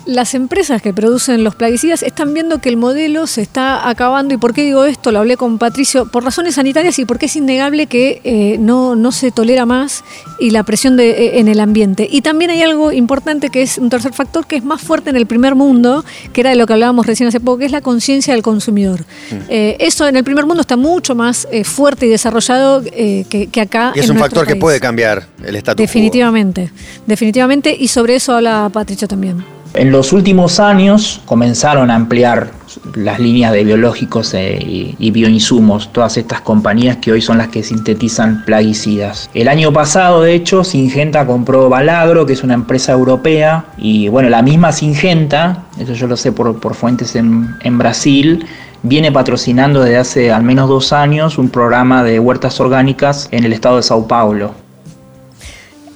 Las 0.06 0.34
empresas 0.34 0.82
que 0.82 0.94
producen 0.94 1.44
los 1.44 1.56
plaguicidas 1.56 2.04
están 2.04 2.34
viendo 2.34 2.60
que 2.60 2.70
el 2.70 2.78
modelo 2.78 3.28
se 3.28 3.42
está 3.42 3.88
acabando. 3.88 4.34
¿Y 4.34 4.38
por 4.38 4.54
qué 4.54 4.64
digo 4.64 4.86
esto? 4.86 5.12
Lo 5.12 5.20
hablé 5.20 5.38
con 5.38 5.58
Patricio. 5.58 6.10
Por 6.10 6.24
razones 6.24 6.56
sanitarias 6.56 6.98
y 7.00 7.06
porque 7.06 7.28
es 7.28 7.36
innegable 7.36 7.88
que 7.88 8.22
eh, 8.24 8.58
no, 8.60 8.96
no 8.96 9.12
se 9.12 9.32
tolera 9.32 9.66
más 9.66 10.04
y 10.40 10.50
la 10.50 10.64
presión 10.64 10.98
de, 10.98 11.12
eh, 11.12 11.40
en 11.40 11.48
el 11.48 11.60
ambiente. 11.60 12.08
Y 12.10 12.22
también 12.22 12.50
hay 12.50 12.64
algo 12.64 12.92
importante 12.92 13.50
que 13.50 13.62
es 13.62 13.78
un 13.78 13.90
tercer 13.90 14.14
factor 14.14 14.48
que 14.48 14.56
es 14.56 14.64
más 14.64 14.82
fuerte 14.82 15.10
en 15.10 15.16
el 15.16 15.28
primer 15.28 15.54
mundo, 15.54 16.04
que 16.34 16.42
era 16.42 16.50
de 16.50 16.56
lo 16.56 16.66
que 16.66 16.74
hablábamos 16.74 17.06
recién 17.06 17.28
hace 17.28 17.40
poco, 17.40 17.60
que 17.60 17.66
es 17.66 17.72
la 17.72 17.82
conciencia 17.82 18.34
del 18.34 18.42
consumidor. 18.42 19.06
Eh, 19.50 19.78
eso 19.80 20.08
en 20.08 20.16
el 20.16 20.24
primer 20.24 20.46
mundo 20.46 20.62
está 20.62 20.78
mucho 20.78 21.14
más 21.14 21.48
fuerte 21.66 22.08
y 22.08 22.10
desarrollado 22.10 22.82
que, 22.84 23.50
que 23.52 23.62
acá. 23.62 23.92
Y 23.96 24.00
es 24.00 24.06
en 24.06 24.12
un 24.12 24.18
factor 24.18 24.48
que 24.48 24.56
puede 24.56 24.80
cambiar 24.80 25.28
el 25.46 25.56
estatus. 25.56 25.78
Definitivamente, 25.78 26.72
definitivamente. 27.06 27.76
Y 27.78 27.90
sobre 27.90 28.16
eso 28.16 28.34
habla 28.34 28.70
Patricio 28.74 29.08
también. 29.08 29.59
En 29.76 29.92
los 29.92 30.14
últimos 30.14 30.60
años 30.60 31.22
comenzaron 31.26 31.92
a 31.92 31.96
ampliar 31.96 32.52
las 32.96 33.20
líneas 33.20 33.52
de 33.54 33.64
biológicos 33.64 34.34
eh, 34.34 34.58
y, 34.98 35.12
bioinsumos, 35.12 35.94
todas 35.94 36.18
estas 36.18 36.42
compañías 36.42 36.98
que 36.98 37.12
hoy 37.12 37.22
son 37.22 37.38
las 37.38 37.50
que 37.50 37.62
sintetizan 37.64 38.44
plaguicidas. 38.46 39.30
El 39.34 39.48
año 39.48 39.72
pasado, 39.72 40.22
de 40.22 40.34
hecho, 40.34 40.64
Singenta 40.64 41.26
compró 41.26 41.70
Balagro, 41.70 42.26
que 42.26 42.34
es 42.34 42.44
una 42.44 42.56
empresa 42.56 42.94
europea, 42.94 43.66
y 43.78 44.08
bueno, 44.08 44.30
la 44.30 44.42
misma 44.42 44.72
Singenta, 44.72 45.66
eso 45.80 45.94
yo 45.94 46.08
lo 46.08 46.18
sé 46.18 46.32
por, 46.32 46.60
por 46.60 46.74
fuentes 46.74 47.16
en, 47.16 47.56
en 47.62 47.78
Brasil, 47.78 48.46
viene 48.82 49.12
patrocinando 49.12 49.82
desde 49.82 49.98
hace 49.98 50.32
al 50.32 50.44
menos 50.44 50.68
dos 50.68 50.94
años 50.94 51.38
un 51.38 51.50
programa 51.50 52.04
de 52.04 52.20
huertas 52.20 52.60
orgánicas 52.60 53.28
en 53.32 53.44
el 53.44 53.54
estado 53.54 53.78
de 53.78 53.84
Sao 53.84 54.08
Paulo. 54.08 54.69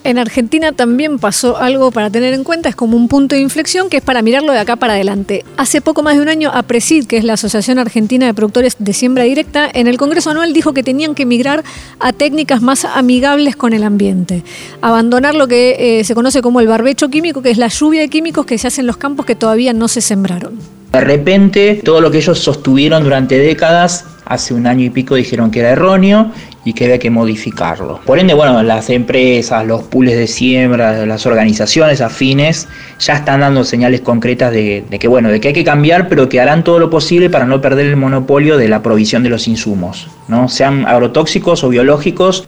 En 0.05 0.17
Argentina 0.17 0.74
también 0.74 1.17
pasó 1.17 1.57
algo 1.57 1.89
para 1.91 2.10
tener 2.10 2.33
en 2.33 2.43
cuenta, 2.43 2.67
es 2.67 2.75
como 2.75 2.98
un 2.98 3.07
punto 3.07 3.36
de 3.36 3.41
inflexión 3.41 3.89
que 3.89 3.98
es 3.98 4.03
para 4.03 4.22
mirarlo 4.22 4.51
de 4.51 4.60
acá 4.60 4.75
para 4.75 4.93
adelante. 4.93 5.45
Hace 5.55 5.79
poco 5.79 6.03
más 6.03 6.17
de 6.17 6.22
un 6.22 6.27
año, 6.27 6.51
APRESID, 6.53 7.05
que 7.05 7.15
es 7.15 7.24
la 7.24 7.33
Asociación 7.33 7.79
Argentina 7.79 8.25
de 8.25 8.33
Productores 8.33 8.75
de 8.79 8.91
Siembra 8.91 9.24
Directa, 9.24 9.69
en 9.74 9.88
el 9.88 9.98
Congreso 9.98 10.29
Anual 10.29 10.51
dijo 10.51 10.74
que 10.74 10.83
tenían 10.83 11.15
que 11.15 11.25
migrar 11.25 11.63
a 12.01 12.12
técnicas 12.12 12.62
más 12.62 12.83
amigables 12.83 13.55
con 13.55 13.72
el 13.72 13.83
ambiente. 13.83 14.43
Abandonar 14.81 15.36
lo 15.36 15.48
que 15.48 16.00
eh, 16.00 16.03
se 16.03 16.13
conoce 16.15 16.41
como 16.41 16.60
el 16.60 16.67
barbecho 16.67 17.07
químico, 17.07 17.41
que 17.41 17.51
es 17.51 17.57
la 17.57 17.69
lluvia 17.69 18.01
de 18.01 18.10
químicos 18.10 18.45
que 18.45 18.57
se 18.57 18.67
hace 18.67 18.81
en 18.81 18.88
los 18.88 18.98
campos 18.98 19.25
que 19.25 19.36
todavía 19.36 19.72
no 19.72 19.88
se 19.88 20.01
sembraron. 20.01 20.60
De 20.91 21.00
repente, 21.00 21.81
todo 21.83 22.01
lo 22.01 22.12
que 22.12 22.17
ellos 22.17 22.39
sostuvieron 22.39 23.03
durante 23.03 23.39
décadas, 23.39 24.05
hace 24.25 24.53
un 24.53 24.67
año 24.67 24.86
y 24.86 24.89
pico 24.89 25.15
dijeron 25.15 25.50
que 25.50 25.62
era 25.62 25.72
erróneo 25.72 26.31
y 26.65 26.74
que 26.74 26.86
había 26.86 27.00
que 27.00 27.10
modificarlo. 27.10 28.00
Por 28.05 28.20
ende, 28.20 28.34
bueno, 28.34 28.63
las 28.63 28.89
empresas, 28.89 29.65
los 29.65 29.84
pools 29.84 30.12
de 30.12 30.27
siembra, 30.27 31.05
las 31.05 31.25
organizaciones 31.25 32.01
afines 32.01 32.67
ya 33.00 33.15
están 33.15 33.41
dando 33.41 33.63
señales 33.63 34.01
concretas 34.01 34.51
de, 34.51 34.84
de 34.89 35.00
que, 35.00 35.08
bueno, 35.08 35.29
de 35.29 35.41
que 35.41 35.50
hay 35.50 35.53
que 35.53 35.63
cambiar, 35.63 36.08
pero 36.08 36.29
que 36.29 36.39
harán 36.39 36.63
todo 36.63 36.79
lo 36.79 36.89
posible 36.89 37.29
para 37.29 37.46
no 37.46 37.62
perder 37.62 37.88
el 37.88 37.98
monopolio 37.98 38.58
de 38.58 38.67
la 38.67 38.82
provisión 38.82 39.24
de 39.24 39.29
los 39.29 39.48
insumos, 39.48 40.08
¿no? 40.27 40.48
sean 40.48 40.86
agrotóxicos 40.86 41.63
o 41.63 41.70
biológicos, 41.70 42.48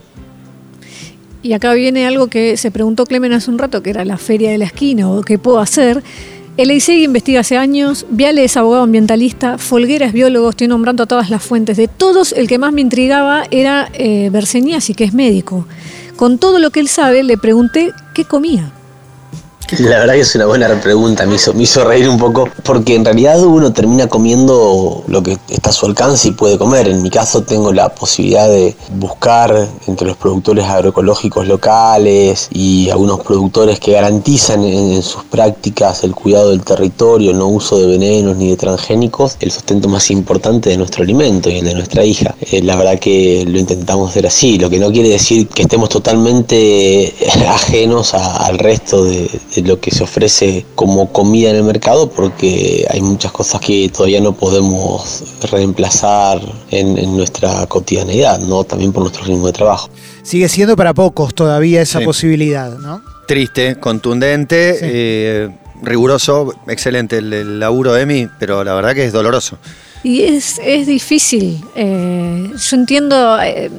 Y 1.41 1.53
acá 1.53 1.73
viene 1.75 2.07
algo 2.07 2.25
que 2.27 2.57
se 2.57 2.71
preguntó 2.71 3.05
Clemen 3.05 3.31
hace 3.33 3.51
un 3.51 3.59
rato, 3.59 3.83
que 3.83 3.91
era 3.91 4.03
la 4.03 4.17
feria 4.17 4.49
de 4.49 4.57
la 4.57 4.65
esquina 4.65 5.07
o 5.07 5.21
qué 5.21 5.37
puedo 5.37 5.59
hacer. 5.59 6.01
El 6.57 6.71
EISEG 6.71 7.01
investiga 7.01 7.41
hace 7.41 7.57
años, 7.57 8.05
Viale 8.09 8.45
es 8.45 8.55
abogado 8.55 8.83
ambientalista, 8.83 9.57
Folguera 9.57 10.05
es 10.05 10.13
biólogo, 10.13 10.49
estoy 10.49 10.69
nombrando 10.69 11.03
a 11.03 11.05
todas 11.05 11.29
las 11.29 11.43
fuentes. 11.43 11.75
De 11.75 11.89
todos, 11.89 12.31
el 12.31 12.47
que 12.47 12.57
más 12.57 12.71
me 12.71 12.79
intrigaba 12.79 13.43
era 13.51 13.89
eh, 13.93 14.29
Berseniasi, 14.31 14.93
que 14.93 15.03
es 15.03 15.13
médico. 15.13 15.67
Con 16.15 16.37
todo 16.37 16.59
lo 16.59 16.69
que 16.69 16.79
él 16.79 16.87
sabe, 16.87 17.23
le 17.23 17.37
pregunté 17.37 17.91
qué 18.13 18.23
comía. 18.23 18.71
La 19.71 19.99
verdad 19.99 20.13
que 20.13 20.19
es 20.19 20.35
una 20.35 20.45
buena 20.45 20.79
pregunta, 20.79 21.25
me 21.25 21.35
hizo, 21.35 21.53
me 21.53 21.63
hizo 21.63 21.83
reír 21.83 22.07
un 22.07 22.19
poco, 22.19 22.47
porque 22.63 22.93
en 22.93 23.03
realidad 23.03 23.43
uno 23.43 23.73
termina 23.73 24.07
comiendo 24.07 25.03
lo 25.07 25.23
que 25.23 25.37
está 25.49 25.71
a 25.71 25.73
su 25.73 25.87
alcance 25.87 26.27
y 26.27 26.31
puede 26.31 26.59
comer. 26.59 26.87
En 26.87 27.01
mi 27.01 27.09
caso 27.09 27.41
tengo 27.41 27.73
la 27.73 27.89
posibilidad 27.89 28.47
de 28.47 28.75
buscar 28.93 29.67
entre 29.87 30.07
los 30.07 30.17
productores 30.17 30.65
agroecológicos 30.65 31.47
locales 31.47 32.47
y 32.51 32.91
algunos 32.91 33.21
productores 33.21 33.79
que 33.79 33.93
garantizan 33.93 34.63
en, 34.63 35.01
sus 35.01 35.23
prácticas 35.23 36.03
el 36.03 36.13
cuidado 36.13 36.51
del 36.51 36.61
territorio, 36.61 37.33
no 37.33 37.47
uso 37.47 37.79
de 37.79 37.87
venenos 37.87 38.37
ni 38.37 38.49
de 38.49 38.57
transgénicos, 38.57 39.35
el 39.39 39.51
sustento 39.51 39.89
más 39.89 40.11
importante 40.11 40.69
de 40.69 40.77
nuestro 40.77 41.03
alimento 41.03 41.49
y 41.49 41.57
el 41.57 41.65
de 41.65 41.73
nuestra 41.73 42.05
hija. 42.05 42.35
Eh, 42.39 42.61
la 42.61 42.75
verdad 42.75 42.99
que 42.99 43.43
lo 43.47 43.57
intentamos 43.57 44.11
hacer 44.11 44.27
así, 44.27 44.59
lo 44.59 44.69
que 44.69 44.77
no 44.77 44.91
quiere 44.91 45.09
decir 45.09 45.47
que 45.47 45.63
estemos 45.63 45.89
totalmente 45.89 47.13
ajenos 47.47 48.13
al 48.13 48.59
resto 48.59 49.03
de 49.03 49.29
lo 49.61 49.79
que 49.79 49.91
se 49.91 50.03
ofrece 50.03 50.65
como 50.75 51.11
comida 51.11 51.49
en 51.51 51.57
el 51.57 51.63
mercado 51.63 52.09
porque 52.09 52.85
hay 52.89 53.01
muchas 53.01 53.31
cosas 53.31 53.61
que 53.61 53.89
todavía 53.89 54.21
no 54.21 54.33
podemos 54.33 55.23
reemplazar 55.51 56.41
en, 56.71 56.97
en 56.97 57.15
nuestra 57.17 57.65
cotidianeidad, 57.67 58.39
¿no? 58.39 58.63
También 58.63 58.91
por 58.93 59.03
nuestro 59.03 59.23
ritmo 59.25 59.47
de 59.47 59.53
trabajo. 59.53 59.89
Sigue 60.23 60.47
siendo 60.49 60.75
para 60.75 60.93
pocos 60.93 61.33
todavía 61.35 61.81
esa 61.81 61.99
Sí. 61.99 62.05
posibilidad, 62.05 62.77
¿no? 62.79 63.01
Triste, 63.27 63.75
contundente, 63.79 64.73
Sí. 64.73 64.79
eh, 64.83 65.49
riguroso, 65.83 66.53
excelente 66.67 67.17
el, 67.17 67.31
el 67.33 67.59
laburo 67.59 67.93
de 67.93 68.01
Emi, 68.03 68.27
pero 68.39 68.63
la 68.63 68.73
verdad 68.73 68.93
que 68.95 69.05
es 69.05 69.13
doloroso. 69.13 69.57
Y 70.03 70.21
es, 70.21 70.59
es 70.63 70.85
difícil. 70.87 71.63
eh, 71.75 72.51
yo 72.55 72.75
entiendo. 72.77 73.39
eh, 73.41 73.71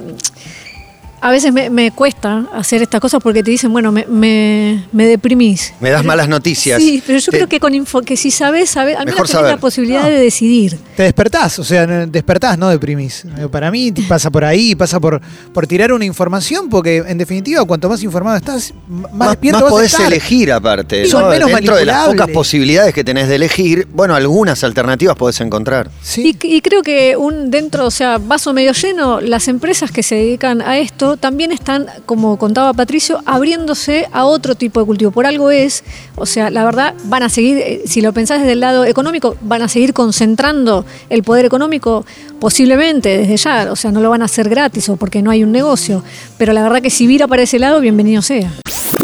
a 1.27 1.31
veces 1.33 1.53
me, 1.53 1.71
me 1.71 1.91
cuesta 1.91 2.47
hacer 2.53 2.83
estas 2.83 3.01
cosas 3.01 3.21
porque 3.23 3.43
te 3.43 3.51
dicen, 3.51 3.73
bueno, 3.73 3.91
me, 3.91 4.07
me, 4.07 4.85
me 4.93 5.07
deprimís. 5.07 5.73
Me 5.81 5.91
das 5.91 6.01
Pero- 6.03 6.07
malas 6.09 6.29
noticias. 6.29 6.81
Sí, 6.81 7.03
pero 7.05 7.19
yo 7.19 7.31
Te- 7.33 7.37
creo 7.39 7.49
que 7.49 7.59
con 7.59 7.75
info, 7.75 8.01
que 8.03 8.17
si 8.17 8.31
sabes, 8.31 8.71
sabes, 8.71 8.95
al 8.97 9.07
menos 9.07 9.15
Mejor 9.15 9.27
tenés 9.27 9.33
saber. 9.33 9.51
la 9.53 9.57
posibilidad 9.59 10.03
No. 10.03 10.09
de 10.09 10.19
decidir. 10.21 10.79
Te 10.97 11.03
despertás, 11.03 11.59
o 11.59 11.65
sea, 11.65 11.85
despertás, 11.87 12.57
no 12.59 12.69
deprimís. 12.69 13.25
Para 13.51 13.71
mí 13.71 13.93
pasa 14.09 14.31
por 14.31 14.45
ahí, 14.45 14.75
pasa 14.75 15.01
por, 15.01 15.21
por 15.53 15.67
tirar 15.67 15.93
una 15.93 16.05
información, 16.05 16.69
porque 16.69 16.99
en 17.07 17.19
definitiva, 17.19 17.65
cuanto 17.65 17.89
más 17.89 18.03
informado 18.03 18.37
estás, 18.37 18.73
más, 18.89 19.13
Más, 19.13 19.29
despierto 19.31 19.57
más 19.61 19.63
vas 19.65 19.71
a 19.73 19.75
podés 19.77 19.93
estar. 19.93 20.07
elegir 20.07 20.53
aparte. 20.53 21.07
Son 21.07 21.23
¿no? 21.23 21.29
menos 21.29 21.51
Dentro 21.51 21.77
de 21.77 21.85
las 21.87 22.07
pocas 22.09 22.29
posibilidades 22.31 22.95
que 22.95 23.03
tenés 23.03 23.29
de 23.29 23.35
elegir, 23.35 23.89
bueno, 23.93 24.15
algunas 24.15 24.63
alternativas 24.63 25.17
podés 25.17 25.41
encontrar. 25.41 25.91
Sí. 26.03 26.37
Y, 26.43 26.57
y 26.57 26.61
creo 26.61 26.83
que 26.83 27.17
un 27.17 27.51
dentro, 27.51 27.87
o 27.87 27.91
sea, 27.91 28.19
vaso 28.19 28.53
medio 28.53 28.73
lleno, 28.73 29.21
las 29.21 29.49
empresas 29.49 29.91
que 29.91 30.03
se 30.03 30.15
dedican 30.15 30.61
a 30.63 30.79
esto 30.79 31.16
también 31.17 31.53
están, 31.53 31.87
como 32.07 32.39
contaba 32.39 32.73
Patricio, 32.73 33.21
abriéndose 33.27 34.09
a 34.13 34.25
otro 34.25 34.55
tipo 34.55 34.81
de 34.81 34.87
cultivo. 34.87 35.11
Por 35.11 35.27
algo 35.27 35.51
es, 35.51 35.85
o 36.17 36.27
sea, 36.27 36.51
la 36.51 36.65
verdad, 36.65 36.95
van 37.05 37.23
a 37.23 37.29
seguir, 37.29 37.59
eh, 37.59 37.83
si 37.87 38.01
lo 38.01 38.13
pensás 38.13 38.41
desde 38.41 38.53
el 38.53 38.61
lado 38.61 38.85
económico, 38.85 39.37
van 39.43 39.63
a 39.63 39.69
seguir 39.69 39.93
concentrando 39.93 40.85
el 41.09 41.23
poder 41.23 41.45
económico 41.45 42.05
posiblemente 42.41 43.19
desde 43.19 43.37
ya, 43.37 43.73
o 43.73 43.77
sea, 43.77 43.93
no 43.93 44.01
lo 44.01 44.11
van 44.11 44.23
a 44.23 44.27
hacer 44.27 44.49
gratis 44.49 44.89
o 44.89 44.97
porque 44.97 45.23
no 45.23 45.31
hay 45.31 45.45
un 45.45 45.53
negocio. 45.53 46.03
Pero 46.39 46.53
la 46.53 46.63
verdad 46.63 46.83
que 46.83 46.91
si 46.91 47.07
vira 47.07 47.27
para 47.27 47.43
ese 47.43 47.59
lado, 47.59 47.81
bienvenido 47.81 48.23
sea. 48.23 48.53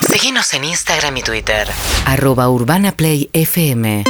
Seguinos 0.09 0.53
en 0.55 0.65
Instagram 0.65 1.17
y 1.17 1.23
Twitter. 1.23 1.69
Arroba 2.07 2.49
Urbana 2.49 2.93
Play 2.93 3.31
FM. 3.33 4.05